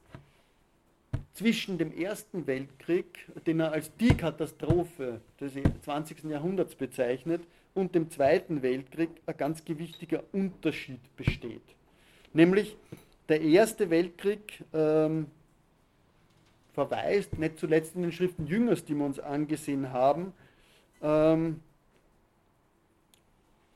[1.36, 6.24] zwischen dem Ersten Weltkrieg, den er als die Katastrophe des 20.
[6.24, 7.42] Jahrhunderts bezeichnet,
[7.74, 11.62] und dem Zweiten Weltkrieg ein ganz gewichtiger Unterschied besteht.
[12.32, 12.74] Nämlich
[13.28, 15.26] der Erste Weltkrieg ähm,
[16.72, 20.32] verweist, nicht zuletzt in den Schriften Jüngers, die wir uns angesehen haben,
[21.02, 21.60] ähm,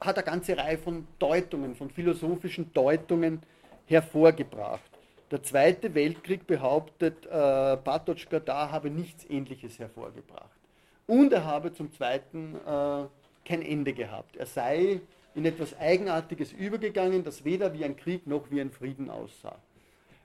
[0.01, 3.43] hat eine ganze Reihe von Deutungen, von philosophischen Deutungen
[3.85, 4.90] hervorgebracht.
[5.31, 10.59] Der Zweite Weltkrieg behauptet, äh, Patočka da habe nichts Ähnliches hervorgebracht.
[11.07, 13.05] Und er habe zum Zweiten äh,
[13.45, 14.37] kein Ende gehabt.
[14.37, 15.01] Er sei
[15.37, 19.57] in etwas Eigenartiges übergegangen, das weder wie ein Krieg noch wie ein Frieden aussah.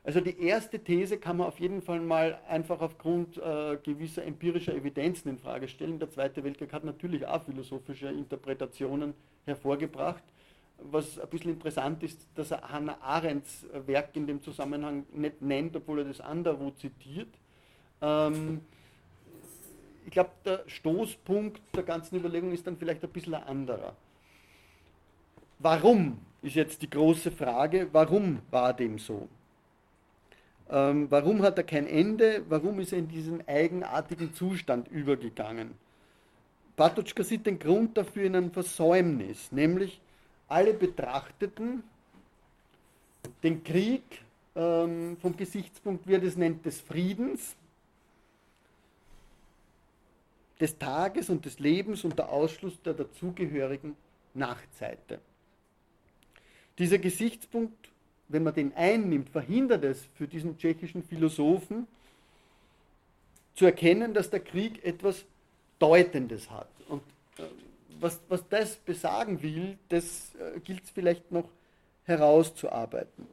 [0.04, 4.74] Also die erste These kann man auf jeden Fall mal einfach aufgrund äh, gewisser empirischer
[4.74, 6.00] Evidenzen in Frage stellen.
[6.00, 9.14] Der Zweite Weltkrieg hat natürlich auch philosophische Interpretationen
[9.46, 10.24] hervorgebracht.
[10.78, 15.76] Was ein bisschen interessant ist, dass er Hannah Arendts Werk in dem Zusammenhang nicht nennt,
[15.76, 17.30] obwohl er das anderwo zitiert.
[18.02, 18.62] Ähm,
[20.06, 23.96] ich glaube, der Stoßpunkt der ganzen Überlegung ist dann vielleicht ein bisschen ein anderer.
[25.60, 29.28] Warum ist jetzt die große Frage, warum war dem so?
[30.70, 32.44] Ähm, warum hat er kein Ende?
[32.50, 35.76] Warum ist er in diesen eigenartigen Zustand übergegangen?
[36.76, 40.02] Patočka sieht den Grund dafür in einem Versäumnis, nämlich
[40.48, 41.84] alle betrachteten
[43.44, 44.04] den Krieg
[44.56, 47.56] ähm, vom Gesichtspunkt, wie er das nennt, des Friedens,
[50.60, 53.96] des Tages und des Lebens unter Ausschluss der dazugehörigen
[54.34, 55.20] Nachtseite.
[56.78, 57.90] Dieser Gesichtspunkt
[58.28, 61.88] wenn man den einnimmt, verhindert es für diesen tschechischen Philosophen
[63.54, 65.26] zu erkennen, dass der Krieg etwas
[65.80, 66.70] Deutendes hat.
[66.88, 67.04] Und
[67.38, 67.44] äh,
[68.00, 71.50] was, was das besagen will, das äh, gilt es vielleicht noch
[72.06, 73.28] herauszuarbeiten.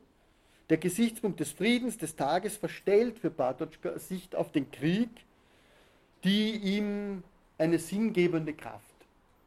[0.71, 5.11] Der Gesichtspunkt des Friedens, des Tages, verstellt für Bartoschka Sicht auf den Krieg,
[6.25, 7.23] die ihm
[7.59, 8.83] eine sinngebende Kraft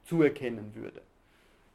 [0.06, 1.02] zuerkennen würde.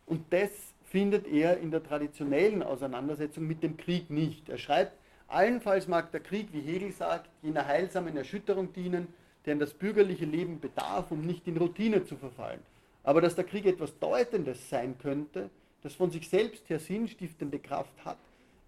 [0.07, 0.51] Und das
[0.85, 4.49] findet er in der traditionellen Auseinandersetzung mit dem Krieg nicht.
[4.49, 4.93] Er schreibt,
[5.29, 9.09] allenfalls mag der Krieg, wie Hegel sagt, jener heilsamen Erschütterung dienen,
[9.47, 12.61] der in das bürgerliche Leben bedarf, um nicht in Routine zu verfallen.
[13.03, 15.51] Aber dass der Krieg etwas Deutendes sein könnte,
[15.83, 18.19] das von sich selbst her sinnstiftende Kraft hat,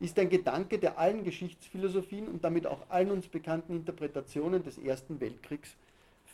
[0.01, 5.21] ist ein Gedanke, der allen Geschichtsphilosophien und damit auch allen uns bekannten Interpretationen des Ersten
[5.21, 5.77] Weltkriegs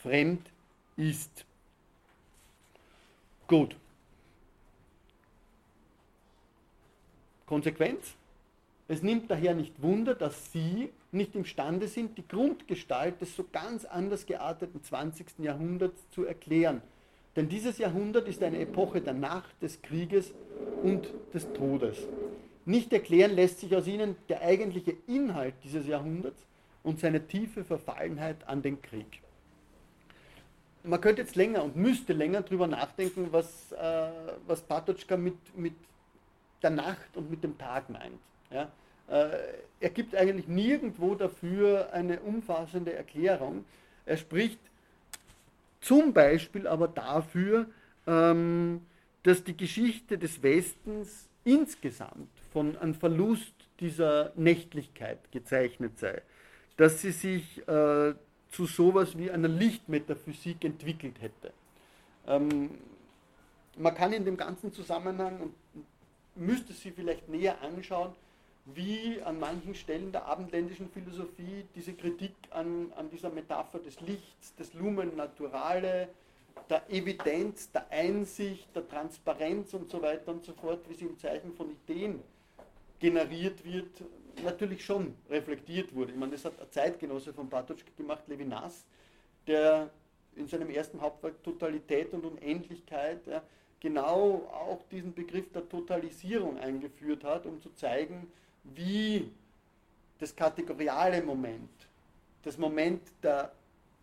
[0.01, 0.49] fremd
[0.96, 1.44] ist.
[3.46, 3.76] Gut,
[7.49, 8.14] Konsequenz?
[8.88, 13.84] Es nimmt daher nicht Wunder, dass Sie nicht imstande sind, die Grundgestalt des so ganz
[13.84, 15.26] anders gearteten 20.
[15.38, 16.82] Jahrhunderts zu erklären.
[17.39, 20.34] Denn dieses Jahrhundert ist eine Epoche der Nacht, des Krieges
[20.82, 21.97] und des Todes.
[22.64, 26.45] Nicht erklären lässt sich aus ihnen der eigentliche Inhalt dieses Jahrhunderts
[26.82, 29.22] und seine tiefe Verfallenheit an den Krieg.
[30.82, 34.09] Man könnte jetzt länger und müsste länger darüber nachdenken, was, äh,
[34.49, 35.74] was Patočka mit, mit
[36.61, 38.18] der Nacht und mit dem Tag meint.
[38.51, 38.68] Ja?
[39.09, 39.39] Äh,
[39.78, 43.64] er gibt eigentlich nirgendwo dafür eine umfassende Erklärung.
[44.07, 44.59] Er spricht
[45.80, 47.66] zum Beispiel aber dafür,
[48.06, 48.80] ähm,
[49.22, 56.22] dass die Geschichte des Westens insgesamt von einem Verlust dieser Nächtlichkeit gezeichnet sei,
[56.76, 58.14] dass sie sich äh,
[58.50, 61.52] zu sowas wie einer Lichtmetaphysik entwickelt hätte.
[62.26, 62.70] Ähm,
[63.76, 65.54] man kann in dem ganzen Zusammenhang, und
[66.34, 68.12] müsste sie vielleicht näher anschauen,
[68.74, 74.54] wie an manchen Stellen der abendländischen Philosophie diese Kritik an, an dieser Metapher des Lichts,
[74.56, 76.08] des Lumen Naturale,
[76.68, 81.18] der Evidenz, der Einsicht, der Transparenz und so weiter und so fort, wie sie im
[81.18, 82.22] Zeichen von Ideen
[82.98, 84.02] generiert wird,
[84.42, 86.12] natürlich schon reflektiert wurde.
[86.12, 88.84] Ich meine, das hat ein Zeitgenosse von Bartoschka gemacht, Levinas,
[89.46, 89.90] der
[90.36, 93.20] in seinem ersten Hauptwerk Totalität und Unendlichkeit
[93.80, 98.30] genau auch diesen Begriff der Totalisierung eingeführt hat, um zu zeigen,
[98.74, 99.30] wie
[100.18, 101.70] das kategoriale Moment,
[102.42, 103.52] das Moment der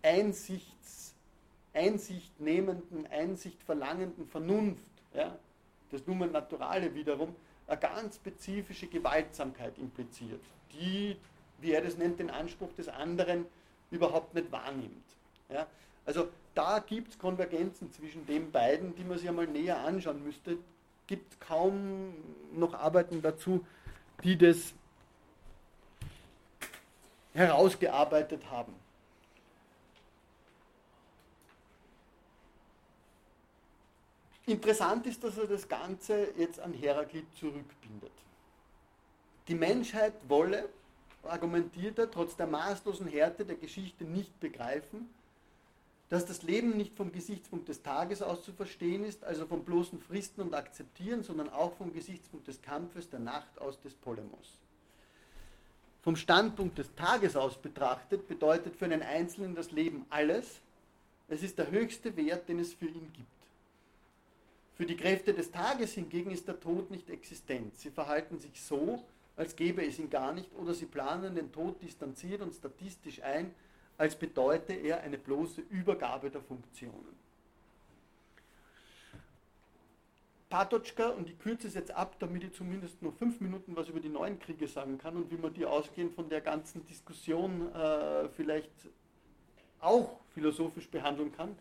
[0.01, 1.13] Einsichts,
[1.73, 5.37] Einsicht nehmenden, Einsicht verlangenden Vernunft, ja,
[5.91, 7.35] das Numen Naturale wiederum,
[7.67, 10.41] eine ganz spezifische Gewaltsamkeit impliziert,
[10.73, 11.17] die,
[11.59, 13.45] wie er das nennt, den Anspruch des anderen
[13.91, 15.03] überhaupt nicht wahrnimmt.
[15.49, 15.67] Ja.
[16.05, 20.57] Also da gibt es Konvergenzen zwischen den beiden, die man sich einmal näher anschauen müsste.
[21.07, 22.13] Gibt kaum
[22.53, 23.65] noch Arbeiten dazu,
[24.23, 24.73] die das
[27.33, 28.73] herausgearbeitet haben.
[34.47, 38.11] Interessant ist, dass er das Ganze jetzt an Heraklit zurückbindet.
[39.47, 40.69] Die Menschheit wolle,
[41.23, 45.09] argumentiert er, trotz der maßlosen Härte der Geschichte nicht begreifen,
[46.09, 49.99] dass das Leben nicht vom Gesichtspunkt des Tages aus zu verstehen ist, also vom bloßen
[49.99, 54.59] Fristen und Akzeptieren, sondern auch vom Gesichtspunkt des Kampfes der Nacht aus des Polemos.
[56.05, 60.61] vom Standpunkt des Tages aus betrachtet, bedeutet für einen Einzelnen das Leben alles.
[61.27, 63.27] Es ist der höchste Wert, den es für ihn gibt.
[64.75, 67.75] Für die Kräfte des Tages hingegen ist der Tod nicht existent.
[67.75, 69.03] Sie verhalten sich so,
[69.35, 73.55] als gäbe es ihn gar nicht, oder sie planen den Tod distanziert und statistisch ein,
[73.97, 77.15] als bedeute er eine bloße Übergabe der Funktionen.
[80.49, 83.99] Patočka, und ich kürze es jetzt ab, damit ich zumindest nur fünf Minuten was über
[83.99, 88.29] die neuen Kriege sagen kann und wie man die ausgehend von der ganzen Diskussion äh,
[88.29, 88.71] vielleicht
[89.81, 91.57] auch philosophisch behandeln kann.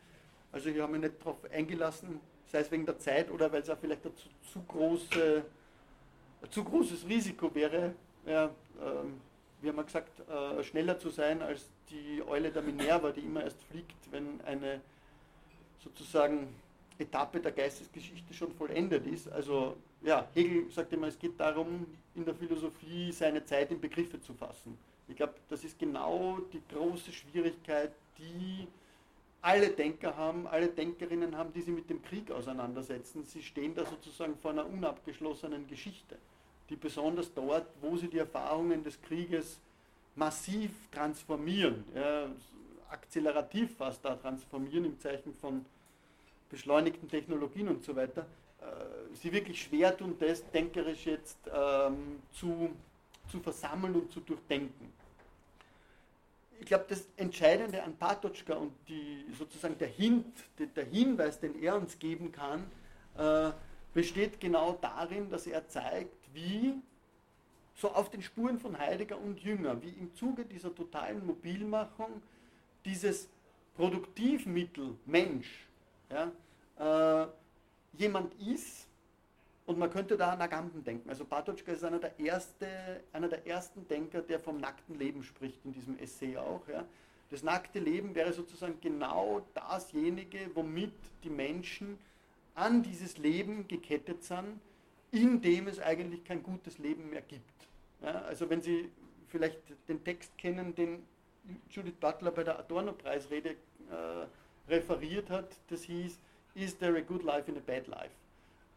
[0.53, 3.71] Also ich habe mich nicht darauf eingelassen, sei es wegen der Zeit oder weil es
[3.71, 4.13] auch vielleicht ein
[4.53, 5.45] zu, große,
[6.51, 7.95] zu großes Risiko wäre,
[8.27, 9.21] ja, ähm,
[9.61, 13.43] wie haben wir gesagt, äh, schneller zu sein als die Eule der Minerva, die immer
[13.43, 14.81] erst fliegt, wenn eine
[15.83, 16.49] sozusagen
[16.99, 19.31] Etappe der Geistesgeschichte schon vollendet ist.
[19.31, 24.21] Also ja, Hegel sagt immer, es geht darum, in der Philosophie seine Zeit in Begriffe
[24.21, 24.79] zu fassen.
[25.09, 28.67] Ich glaube, das ist genau die große Schwierigkeit, die
[29.43, 33.25] alle Denker haben, alle Denkerinnen haben, die sich mit dem Krieg auseinandersetzen.
[33.25, 36.17] Sie stehen da sozusagen vor einer unabgeschlossenen Geschichte,
[36.71, 39.61] die besonders dort, wo sie die Erfahrungen des Krieges
[40.17, 42.29] massiv transformieren, ja,
[42.91, 45.65] akzelerativ fast da transformieren im Zeichen von
[46.49, 48.27] beschleunigten Technologien und so weiter,
[48.61, 52.71] äh, sie wirklich schwer tun, das denkerisch jetzt ähm, zu,
[53.29, 54.93] zu versammeln und zu durchdenken.
[56.61, 61.77] Ich glaube, das Entscheidende an Patočka und die, sozusagen der Hint, der Hinweis, den er
[61.77, 62.65] uns geben kann,
[63.19, 63.53] äh,
[63.93, 66.75] besteht genau darin, dass er zeigt, wie
[67.75, 72.23] so auf den Spuren von Heidegger und Jünger, wie im Zuge dieser totalen Mobilmachung
[72.85, 73.29] dieses
[73.77, 75.67] Produktivmittel Mensch
[76.11, 76.31] ja,
[76.79, 77.29] äh,
[77.99, 78.87] jemand ist,
[79.67, 81.09] und man könnte da an Agamben denken.
[81.09, 82.67] Also Patočka ist einer der, erste,
[83.13, 86.67] einer der ersten Denker, der vom nackten Leben spricht, in diesem Essay auch.
[86.69, 86.85] Ja.
[87.31, 91.99] Das nackte Leben wäre sozusagen genau dasjenige, womit die Menschen
[92.55, 94.61] an dieses Leben gekettet sind,
[95.15, 97.69] in dem es eigentlich kein gutes Leben mehr gibt.
[98.03, 98.91] Ja, also wenn Sie
[99.29, 99.59] vielleicht
[99.89, 101.05] den Text kennen, den
[101.71, 103.57] Judith Butler bei der Adorno-Preisrede äh,
[104.69, 106.19] referiert hat, das hieß,
[106.57, 108.11] Is there a good life in a bad life?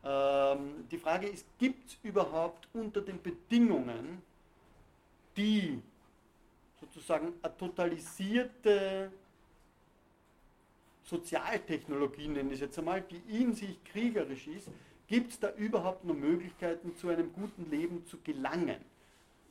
[0.03, 4.21] Ähm, die Frage ist, gibt es überhaupt unter den Bedingungen,
[5.35, 5.79] die
[6.79, 9.11] sozusagen eine totalisierte
[11.03, 14.69] Sozialtechnologie, nenne ich es jetzt einmal, die in sich kriegerisch ist,
[15.07, 18.77] gibt es da überhaupt noch Möglichkeiten, zu einem guten Leben zu gelangen?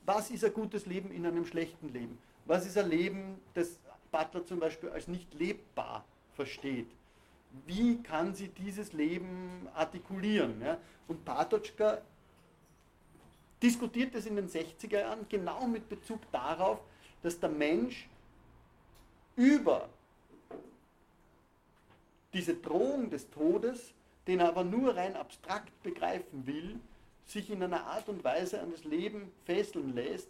[0.05, 2.19] Was ist ein gutes Leben in einem schlechten Leben?
[2.45, 3.79] Was ist ein Leben, das
[4.11, 6.05] Butler zum Beispiel als nicht lebbar
[6.35, 6.89] versteht.
[7.67, 10.61] Wie kann sie dieses Leben artikulieren?
[10.61, 10.79] Ja?
[11.09, 12.03] Und Patočka
[13.63, 16.81] diskutiert es in den 60er Jahren genau mit Bezug darauf,
[17.23, 18.09] dass der Mensch
[19.35, 19.89] über
[22.33, 23.93] diese Drohung des Todes,
[24.27, 26.79] den er aber nur rein abstrakt begreifen will,
[27.27, 30.29] sich in einer Art und Weise an das Leben fesseln lässt,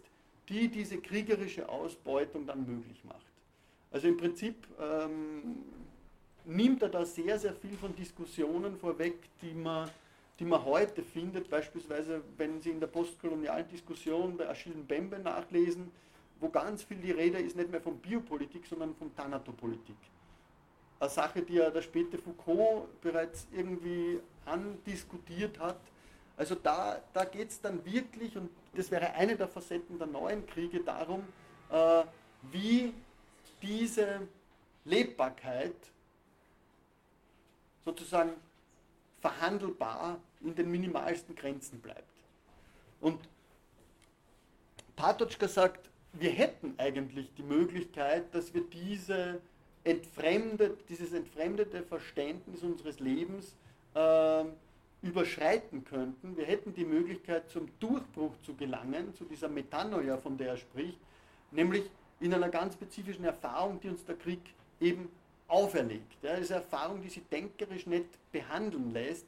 [0.49, 3.25] die diese kriegerische Ausbeutung dann möglich macht.
[3.91, 5.57] Also im Prinzip ähm,
[6.45, 9.89] nimmt er da sehr, sehr viel von Diskussionen vorweg, die man,
[10.39, 15.91] die man heute findet, beispielsweise wenn Sie in der postkolonialen Diskussion bei Achille Mbembe nachlesen,
[16.39, 19.97] wo ganz viel die Rede ist, nicht mehr von Biopolitik, sondern von Thanatopolitik.
[20.99, 25.79] Eine Sache, die ja der späte Foucault bereits irgendwie andiskutiert hat.
[26.35, 30.45] Also da, da geht es dann wirklich, und das wäre eine der Facetten der neuen
[30.45, 31.23] Kriege, darum,
[31.71, 32.03] äh,
[32.51, 32.93] wie
[33.61, 34.27] diese
[34.85, 35.75] Lebbarkeit
[37.85, 38.33] sozusagen
[39.19, 42.13] verhandelbar in den minimalsten Grenzen bleibt.
[43.01, 43.19] Und
[44.95, 49.41] Patočka sagt, wir hätten eigentlich die Möglichkeit, dass wir diese
[49.87, 53.55] entfremdet, dieses entfremdete Verständnis unseres Lebens
[53.95, 54.43] äh,
[55.01, 56.35] überschreiten könnten.
[56.35, 60.99] Wir hätten die Möglichkeit, zum Durchbruch zu gelangen, zu dieser Metanoia, von der er spricht,
[61.51, 61.83] nämlich
[62.19, 64.41] in einer ganz spezifischen Erfahrung, die uns der Krieg
[64.81, 65.09] eben
[65.47, 66.21] auferlegt.
[66.21, 69.25] Ja, das Erfahrung, die sie denkerisch nicht behandeln lässt,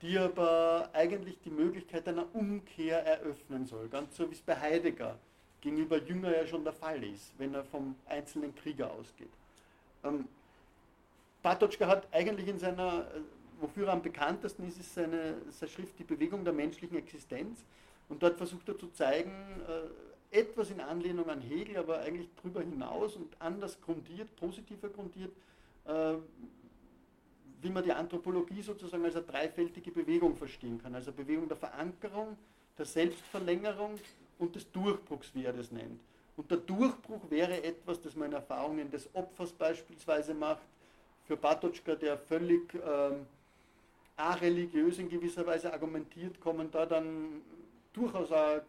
[0.00, 5.18] die aber eigentlich die Möglichkeit einer Umkehr eröffnen soll, ganz so wie es bei Heidegger
[5.60, 9.28] gegenüber Jünger ja schon der Fall ist, wenn er vom einzelnen Krieger ausgeht.
[10.04, 10.28] Ähm,
[11.42, 13.20] Patočka hat eigentlich in seiner, äh,
[13.60, 17.64] wofür er am bekanntesten ist, ist seine, seine Schrift Die Bewegung der menschlichen Existenz.
[18.08, 19.32] Und dort versucht er zu zeigen,
[19.68, 25.32] äh, etwas in Anlehnung an Hegel, aber eigentlich darüber hinaus und anders grundiert, positiver grundiert,
[25.86, 26.14] äh,
[27.60, 30.94] wie man die Anthropologie sozusagen als eine dreifältige Bewegung verstehen kann.
[30.94, 32.36] Also Bewegung der Verankerung,
[32.76, 33.98] der Selbstverlängerung
[34.38, 36.00] und des Durchbruchs, wie er das nennt.
[36.38, 40.62] Und der Durchbruch wäre etwas, das man Erfahrungen des Opfers beispielsweise macht.
[41.26, 43.26] Für Patočka, der völlig ähm,
[44.16, 47.42] areligiös in gewisser Weise argumentiert, kommen da dann
[47.92, 48.60] durchaus auch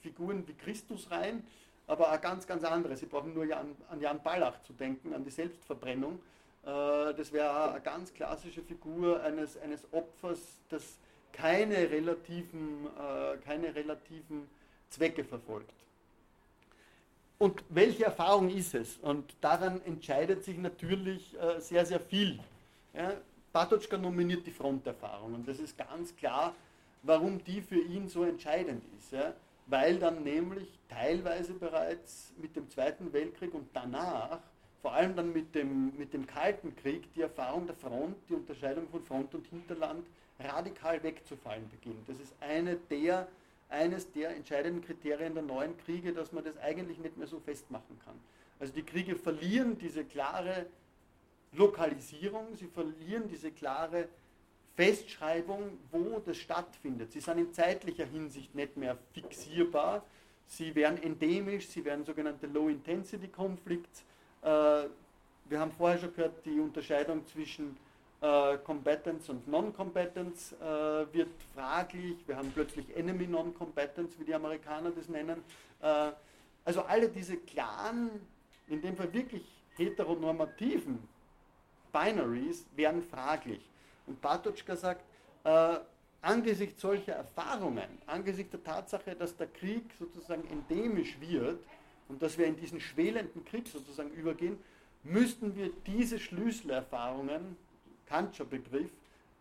[0.00, 1.44] Figuren wie Christus rein,
[1.88, 2.96] aber auch ganz, ganz andere.
[2.96, 6.20] Sie brauchen nur Jan, an Jan Ballach zu denken, an die Selbstverbrennung.
[6.62, 10.96] Äh, das wäre eine ganz klassische Figur eines, eines Opfers, das
[11.32, 14.48] keine relativen, äh, keine relativen
[14.90, 15.85] Zwecke verfolgt.
[17.38, 18.96] Und welche Erfahrung ist es?
[18.98, 22.38] Und daran entscheidet sich natürlich äh, sehr, sehr viel.
[22.94, 23.12] Ja,
[23.52, 26.54] Patočka nominiert die Fronterfahrung und das ist ganz klar,
[27.02, 29.12] warum die für ihn so entscheidend ist.
[29.12, 29.34] Ja?
[29.66, 34.40] Weil dann nämlich teilweise bereits mit dem Zweiten Weltkrieg und danach,
[34.80, 38.88] vor allem dann mit dem, mit dem Kalten Krieg, die Erfahrung der Front, die Unterscheidung
[38.88, 40.06] von Front und Hinterland
[40.38, 42.08] radikal wegzufallen beginnt.
[42.08, 43.26] Das ist eine der
[43.68, 47.98] eines der entscheidenden Kriterien der neuen Kriege, dass man das eigentlich nicht mehr so festmachen
[48.04, 48.14] kann.
[48.58, 50.66] Also die Kriege verlieren diese klare
[51.52, 54.08] Lokalisierung, sie verlieren diese klare
[54.76, 57.12] Festschreibung, wo das stattfindet.
[57.12, 60.04] Sie sind in zeitlicher Hinsicht nicht mehr fixierbar,
[60.46, 64.04] sie werden endemisch, sie werden sogenannte Low-Intensity-Conflicts.
[64.42, 64.46] Äh,
[65.48, 67.76] wir haben vorher schon gehört, die Unterscheidung zwischen
[68.26, 72.16] äh, Combatants und Non-Combatants äh, wird fraglich.
[72.26, 75.42] Wir haben plötzlich Enemy Non-Combatants, wie die Amerikaner das nennen.
[75.80, 76.10] Äh,
[76.64, 78.10] also alle diese klaren,
[78.66, 79.44] in dem Fall wirklich
[79.76, 80.98] heteronormativen
[81.92, 83.70] Binaries werden fraglich.
[84.06, 85.04] Und Bartoschka sagt,
[85.44, 85.78] äh,
[86.20, 91.60] angesichts solcher Erfahrungen, angesichts der Tatsache, dass der Krieg sozusagen endemisch wird
[92.08, 94.58] und dass wir in diesen schwelenden Krieg sozusagen übergehen,
[95.04, 97.56] müssten wir diese Schlüsselerfahrungen
[98.06, 98.90] Kantscher Begriff,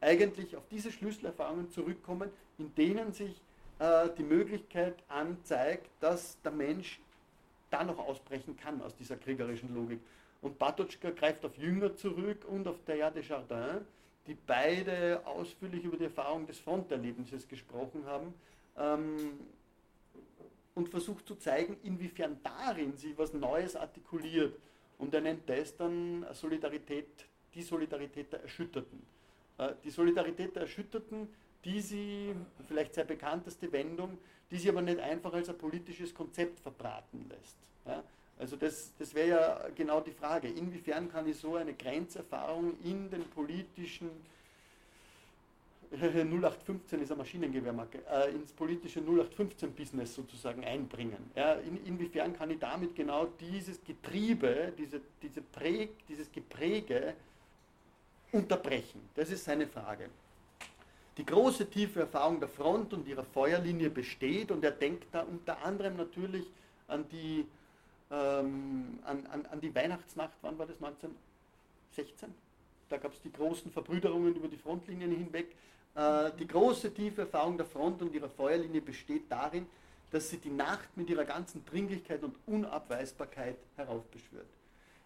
[0.02, 3.42] eigentlich auf diese Schlüsselerfahrungen zurückkommen, in denen sich
[3.80, 7.00] äh, die Möglichkeit anzeigt, dass der Mensch
[7.70, 10.00] da noch ausbrechen kann aus dieser kriegerischen Logik.
[10.42, 13.86] Und Patočka greift auf Jünger zurück und auf Teilhard de Chardin,
[14.28, 18.34] die beide ausführlich über die Erfahrung des Fronterlebnisses gesprochen haben
[18.78, 19.40] ähm,
[20.74, 24.58] und versucht zu zeigen, inwiefern darin sie was Neues artikuliert.
[24.98, 27.26] Und er nennt das dann Solidarität
[27.56, 29.02] die Solidarität der Erschütterten.
[29.58, 31.28] Äh, die Solidarität der Erschütterten,
[31.64, 32.36] die sie,
[32.68, 34.18] vielleicht sehr bekannteste Wendung,
[34.52, 37.58] die sie aber nicht einfach als ein politisches Konzept verbraten lässt.
[38.38, 43.10] Also das, das wäre ja genau die Frage, inwiefern kann ich so eine Grenzerfahrung in
[43.10, 44.10] den politischen
[45.92, 51.32] 0815 ist eine Maschinengewehrmarke, äh, ins politische 0815-Business sozusagen einbringen.
[51.36, 57.14] Ja, in, inwiefern kann ich damit genau dieses Getriebe, diese, diese Präg, dieses Gepräge
[58.36, 59.02] unterbrechen?
[59.16, 60.10] Das ist seine Frage.
[61.18, 65.64] Die große tiefe Erfahrung der Front und ihrer Feuerlinie besteht und er denkt da unter
[65.64, 66.46] anderem natürlich
[66.88, 67.46] an die,
[68.12, 72.34] ähm, an, an, an die Weihnachtsnacht, wann war das, 1916?
[72.90, 75.56] Da gab es die großen Verbrüderungen über die Frontlinien hinweg.
[75.96, 79.66] Äh, die große tiefe Erfahrung der Front und ihrer Feuerlinie besteht darin,
[80.12, 84.46] dass sie die Nacht mit ihrer ganzen Dringlichkeit und Unabweisbarkeit heraufbeschwört.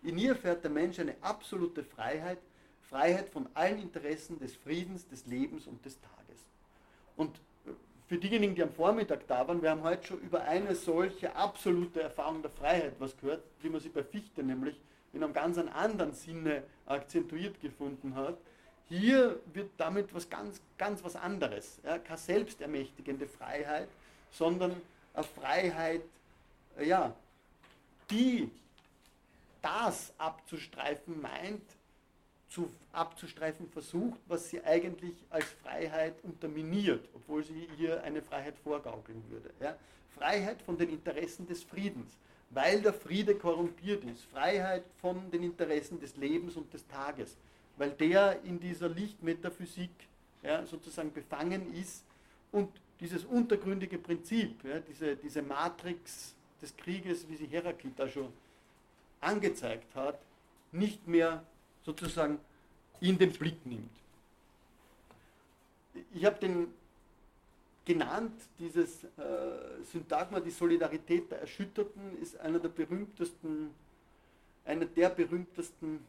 [0.01, 2.39] In ihr fährt der Mensch eine absolute Freiheit,
[2.89, 6.41] Freiheit von allen Interessen des Friedens, des Lebens und des Tages.
[7.15, 7.71] Und äh,
[8.07, 12.01] für diejenigen, die am Vormittag da waren, wir haben heute schon über eine solche absolute
[12.01, 14.79] Erfahrung der Freiheit was gehört, wie man sie bei Fichte nämlich
[15.13, 18.37] in einem ganz anderen Sinne akzentuiert gefunden hat.
[18.87, 21.79] Hier wird damit was ganz, ganz was anderes.
[21.83, 23.87] Ja, keine selbstermächtigende Freiheit,
[24.31, 24.75] sondern
[25.13, 26.01] eine Freiheit,
[26.77, 27.13] äh, ja,
[28.09, 28.49] die
[29.61, 31.61] das abzustreifen meint,
[32.49, 39.23] zu, abzustreifen versucht, was sie eigentlich als Freiheit unterminiert, obwohl sie hier eine Freiheit vorgaukeln
[39.29, 39.51] würde.
[39.59, 39.75] Ja?
[40.17, 42.17] Freiheit von den Interessen des Friedens,
[42.49, 44.23] weil der Friede korrumpiert ist.
[44.25, 47.37] Freiheit von den Interessen des Lebens und des Tages,
[47.77, 49.91] weil der in dieser Lichtmetaphysik
[50.41, 52.03] ja, sozusagen befangen ist
[52.51, 52.69] und
[52.99, 58.33] dieses untergründige Prinzip, ja, diese, diese Matrix des Krieges, wie sie Heraklit da schon
[59.21, 60.19] angezeigt hat,
[60.71, 61.43] nicht mehr
[61.83, 62.39] sozusagen
[62.99, 63.91] in den Blick nimmt.
[66.13, 66.67] Ich habe den
[67.85, 69.07] genannt, dieses äh,
[69.83, 73.71] Syntagma, die Solidarität der Erschütterten, ist einer der berühmtesten,
[74.65, 75.99] einer der berühmtesten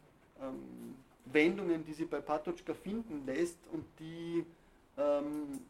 [0.43, 0.95] ähm,
[1.27, 4.45] Wendungen, die sie bei Patočka finden lässt und die
[4.99, 5.61] ähm,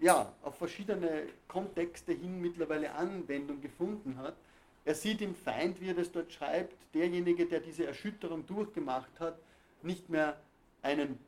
[0.00, 4.36] ja, auf verschiedene Kontexte hin mittlerweile Anwendung gefunden hat.
[4.84, 9.38] Er sieht im Feind, wie er das dort schreibt, derjenige, der diese Erschütterung durchgemacht hat,
[9.82, 10.36] nicht mehr
[10.82, 11.18] einen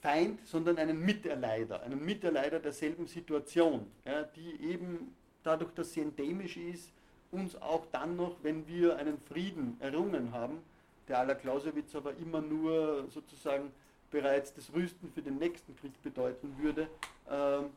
[0.00, 6.56] Feind, sondern einen Miterleider, einen Miterleider derselben Situation, ja, die eben dadurch, dass sie endemisch
[6.56, 6.90] ist,
[7.30, 10.62] uns auch dann noch, wenn wir einen Frieden errungen haben,
[11.08, 13.72] der aller Clausewitz aber immer nur sozusagen
[14.10, 16.88] bereits das Rüsten für den nächsten Krieg bedeuten würde,
[17.28, 17.70] ähm,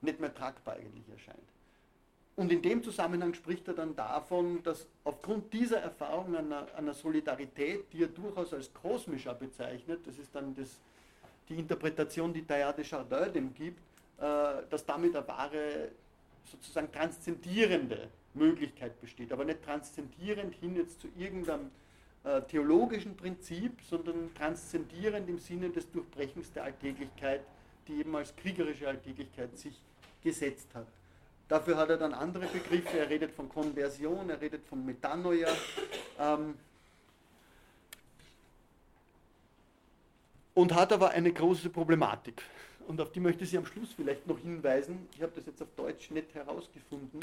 [0.00, 1.38] nicht mehr tragbar eigentlich erscheint.
[2.38, 7.92] Und in dem Zusammenhang spricht er dann davon, dass aufgrund dieser Erfahrung einer, einer Solidarität,
[7.92, 10.78] die er durchaus als kosmischer bezeichnet, das ist dann das,
[11.48, 13.80] die Interpretation, die Teilhard de Chardin dem gibt,
[14.18, 15.88] äh, dass damit eine wahre,
[16.44, 19.32] sozusagen transzendierende Möglichkeit besteht.
[19.32, 21.72] Aber nicht transzendierend hin jetzt zu irgendeinem
[22.22, 27.40] äh, theologischen Prinzip, sondern transzendierend im Sinne des Durchbrechens der Alltäglichkeit,
[27.88, 29.74] die eben als kriegerische Alltäglichkeit sich
[30.22, 30.86] gesetzt hat.
[31.48, 35.48] Dafür hat er dann andere Begriffe, er redet von Konversion, er redet von Metanoia.
[36.18, 36.54] Ähm,
[40.54, 42.42] und hat aber eine große Problematik.
[42.86, 45.08] Und auf die möchte ich Sie am Schluss vielleicht noch hinweisen.
[45.14, 47.20] Ich habe das jetzt auf Deutsch nicht herausgefunden.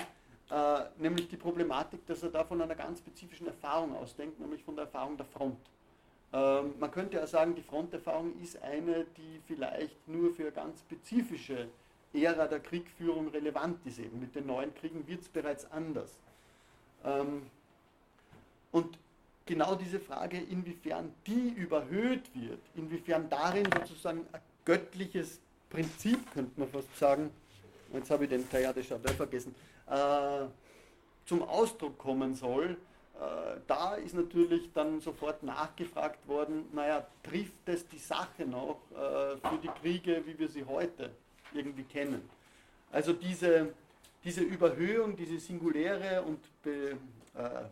[0.50, 4.76] Äh, nämlich die Problematik, dass er da von einer ganz spezifischen Erfahrung ausdenkt, nämlich von
[4.76, 5.58] der Erfahrung der Front.
[6.34, 11.68] Ähm, man könnte ja sagen, die Fronterfahrung ist eine, die vielleicht nur für ganz spezifische
[12.24, 14.20] Ära der Kriegführung relevant ist eben.
[14.20, 16.18] Mit den neuen Kriegen wird es bereits anders.
[17.04, 17.44] Ähm,
[18.72, 18.98] und
[19.46, 25.40] genau diese Frage, inwiefern die überhöht wird, inwiefern darin sozusagen ein göttliches
[25.70, 27.32] Prinzip, könnte man fast sagen,
[27.94, 29.56] jetzt habe ich den de Chardin vergessen,
[29.88, 30.46] äh,
[31.26, 32.78] zum Ausdruck kommen soll,
[33.16, 39.38] äh, da ist natürlich dann sofort nachgefragt worden, naja, trifft es die Sache noch äh,
[39.38, 41.12] für die Kriege, wie wir sie heute
[41.56, 42.22] irgendwie kennen.
[42.92, 43.74] Also diese,
[44.24, 46.98] diese Überhöhung, diese singuläre und be,
[47.36, 47.66] äh,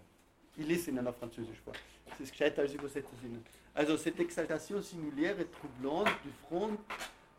[0.55, 1.73] ich lese Ihnen auf Französisch vor.
[2.09, 3.43] Das ist gescheiter als übersetze es Ihnen.
[3.73, 6.79] Also cette exaltation singulière troublante du front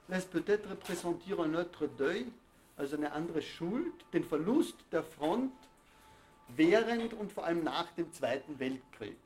[0.08, 2.26] laisse peut-être pressentir un autre deuil,
[2.76, 5.52] also eine andere Schuld, den Verlust der Front
[6.48, 9.16] während und vor allem nach dem Zweiten Weltkrieg.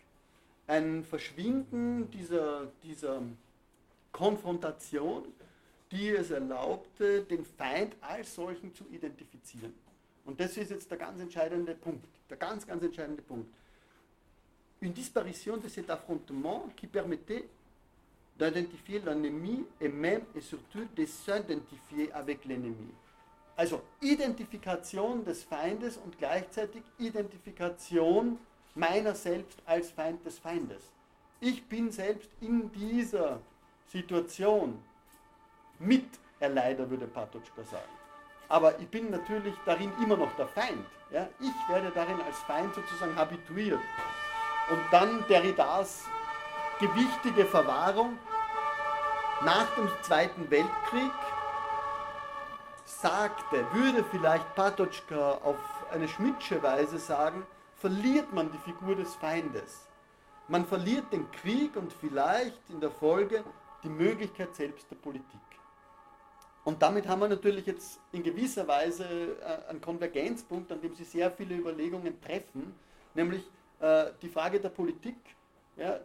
[0.66, 3.22] Ein Verschwinden dieser, dieser
[4.12, 5.24] Konfrontation
[5.90, 9.74] die es erlaubte, den Feind als solchen zu identifizieren.
[10.24, 13.48] Und das ist jetzt der ganz entscheidende Punkt, der ganz, ganz entscheidende Punkt.
[14.80, 17.48] Une disparition de cet affrontement qui permettait
[18.38, 22.92] d'identifier l'ennemi et même et surtout de s'identifier avec l'ennemi.
[23.56, 28.38] Also Identifikation des Feindes und gleichzeitig Identifikation
[28.76, 30.92] meiner selbst als Feind des Feindes.
[31.40, 33.40] Ich bin selbst in dieser
[33.88, 34.78] Situation
[35.78, 37.92] Miterleider, würde Patočka sagen.
[38.48, 40.86] Aber ich bin natürlich darin immer noch der Feind.
[41.10, 41.28] Ja?
[41.40, 43.80] Ich werde darin als Feind sozusagen habituiert.
[44.70, 46.04] Und dann Derridas
[46.78, 48.18] gewichtige Verwahrung
[49.44, 51.12] nach dem Zweiten Weltkrieg
[52.84, 55.56] sagte, würde vielleicht Patočka auf
[55.92, 57.46] eine Schmidtsche Weise sagen,
[57.76, 59.86] verliert man die Figur des Feindes.
[60.48, 63.44] Man verliert den Krieg und vielleicht in der Folge
[63.84, 65.40] die Möglichkeit selbst der Politik.
[66.68, 71.04] Und damit haben wir natürlich jetzt in gewisser Weise äh, einen Konvergenzpunkt, an dem Sie
[71.04, 72.74] sehr viele Überlegungen treffen,
[73.14, 73.42] nämlich
[73.80, 75.16] äh, die Frage der Politik,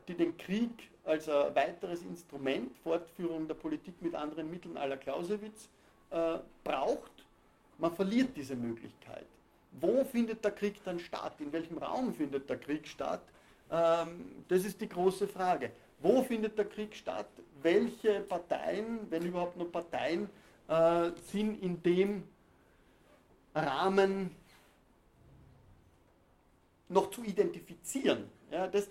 [0.07, 5.68] die den Krieg als weiteres Instrument, Fortführung der Politik mit anderen Mitteln aller Clausewitz,
[6.11, 7.26] äh, braucht.
[7.77, 9.26] Man verliert diese Möglichkeit.
[9.81, 11.34] Wo findet der Krieg dann statt?
[11.40, 13.23] In welchem Raum findet der Krieg statt?
[13.69, 15.72] Ähm, das ist die große Frage.
[15.99, 17.27] Wo findet der Krieg statt?
[17.61, 20.30] Welche Parteien, wenn überhaupt noch Parteien,
[20.68, 22.23] äh, sind in dem
[23.56, 24.31] Rahmen
[26.90, 28.26] noch zu identifizieren.
[28.52, 28.90] Ja, das,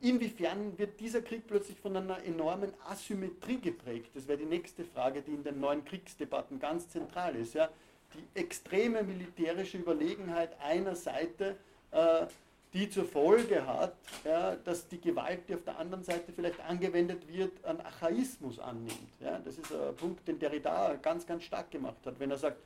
[0.00, 4.10] inwiefern wird dieser Krieg plötzlich von einer enormen Asymmetrie geprägt?
[4.14, 7.54] Das wäre die nächste Frage, die in den neuen Kriegsdebatten ganz zentral ist.
[7.54, 7.68] Ja?
[8.14, 11.56] Die extreme militärische Überlegenheit einer Seite
[11.90, 12.26] äh,
[12.72, 17.26] die zur Folge hat, ja, dass die Gewalt, die auf der anderen Seite vielleicht angewendet
[17.26, 18.92] wird, einen Archaismus annimmt.
[19.20, 19.40] Ja.
[19.44, 22.58] Das ist ein Punkt, den Derrida ganz, ganz stark gemacht hat, wenn er sagt,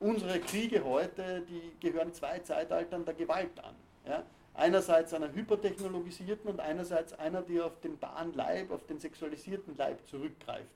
[0.00, 3.74] unsere Kriege heute, die gehören zwei Zeitaltern der Gewalt an.
[4.06, 4.24] Ja.
[4.54, 10.06] Einerseits einer hypertechnologisierten und einerseits einer, die auf den wahren Leib, auf den sexualisierten Leib
[10.06, 10.68] zurückgreift.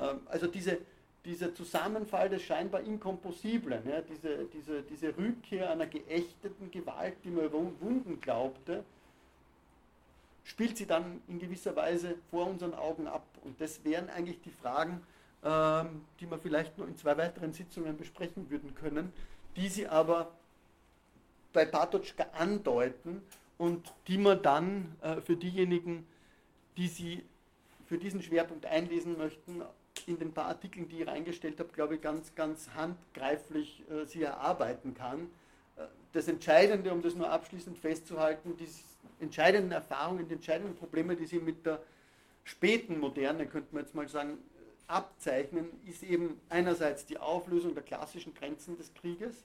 [0.00, 0.78] Ähm, also diese,
[1.26, 7.46] dieser Zusammenfall des scheinbar Inkomposiblen, ja, diese, diese, diese Rückkehr einer geächteten Gewalt, die man
[7.46, 8.84] überwunden glaubte,
[10.44, 13.26] spielt sie dann in gewisser Weise vor unseren Augen ab.
[13.44, 15.02] Und das wären eigentlich die Fragen,
[15.44, 19.12] ähm, die wir vielleicht nur in zwei weiteren Sitzungen besprechen würden können,
[19.56, 20.30] die sie aber
[21.52, 23.22] bei Patočka andeuten
[23.58, 26.06] und die man dann äh, für diejenigen,
[26.76, 27.24] die sie
[27.86, 29.62] für diesen Schwerpunkt einlesen möchten,
[30.06, 34.22] in den paar Artikeln, die ich reingestellt habe, glaube ich, ganz, ganz handgreiflich äh, sie
[34.22, 35.28] erarbeiten kann.
[35.76, 38.68] Äh, das Entscheidende, um das nur abschließend festzuhalten, die
[39.20, 41.80] entscheidenden Erfahrungen, die entscheidenden Probleme, die sie mit der
[42.44, 44.38] späten Moderne, könnte man jetzt mal sagen,
[44.86, 49.42] abzeichnen, ist eben einerseits die Auflösung der klassischen Grenzen des Krieges,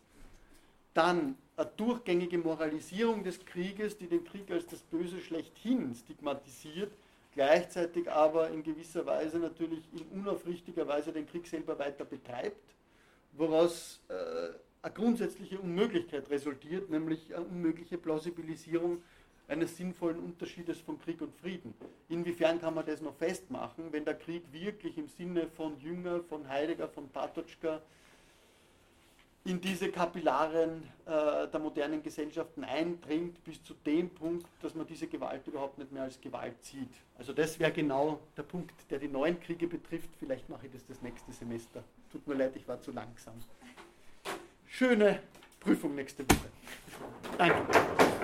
[0.94, 6.92] dann eine durchgängige Moralisierung des Krieges, die den Krieg als das Böse schlechthin stigmatisiert,
[7.34, 12.76] gleichzeitig aber in gewisser Weise natürlich in unaufrichtiger Weise den Krieg selber weiter betreibt,
[13.34, 14.14] woraus äh,
[14.82, 19.02] eine grundsätzliche Unmöglichkeit resultiert, nämlich eine unmögliche Plausibilisierung
[19.48, 21.74] eines sinnvollen Unterschiedes von Krieg und Frieden.
[22.10, 26.48] Inwiefern kann man das noch festmachen, wenn der Krieg wirklich im Sinne von Jünger, von
[26.48, 27.82] Heidegger, von Patočka
[29.44, 35.08] in diese Kapillaren äh, der modernen Gesellschaften eindringt, bis zu dem Punkt, dass man diese
[35.08, 36.94] Gewalt überhaupt nicht mehr als Gewalt sieht.
[37.18, 40.10] Also das wäre genau der Punkt, der die neuen Kriege betrifft.
[40.20, 41.84] Vielleicht mache ich das das nächste Semester.
[42.12, 43.34] Tut mir leid, ich war zu langsam.
[44.68, 45.22] Schöne
[45.60, 46.50] Prüfung nächste Woche.
[47.38, 48.21] Danke.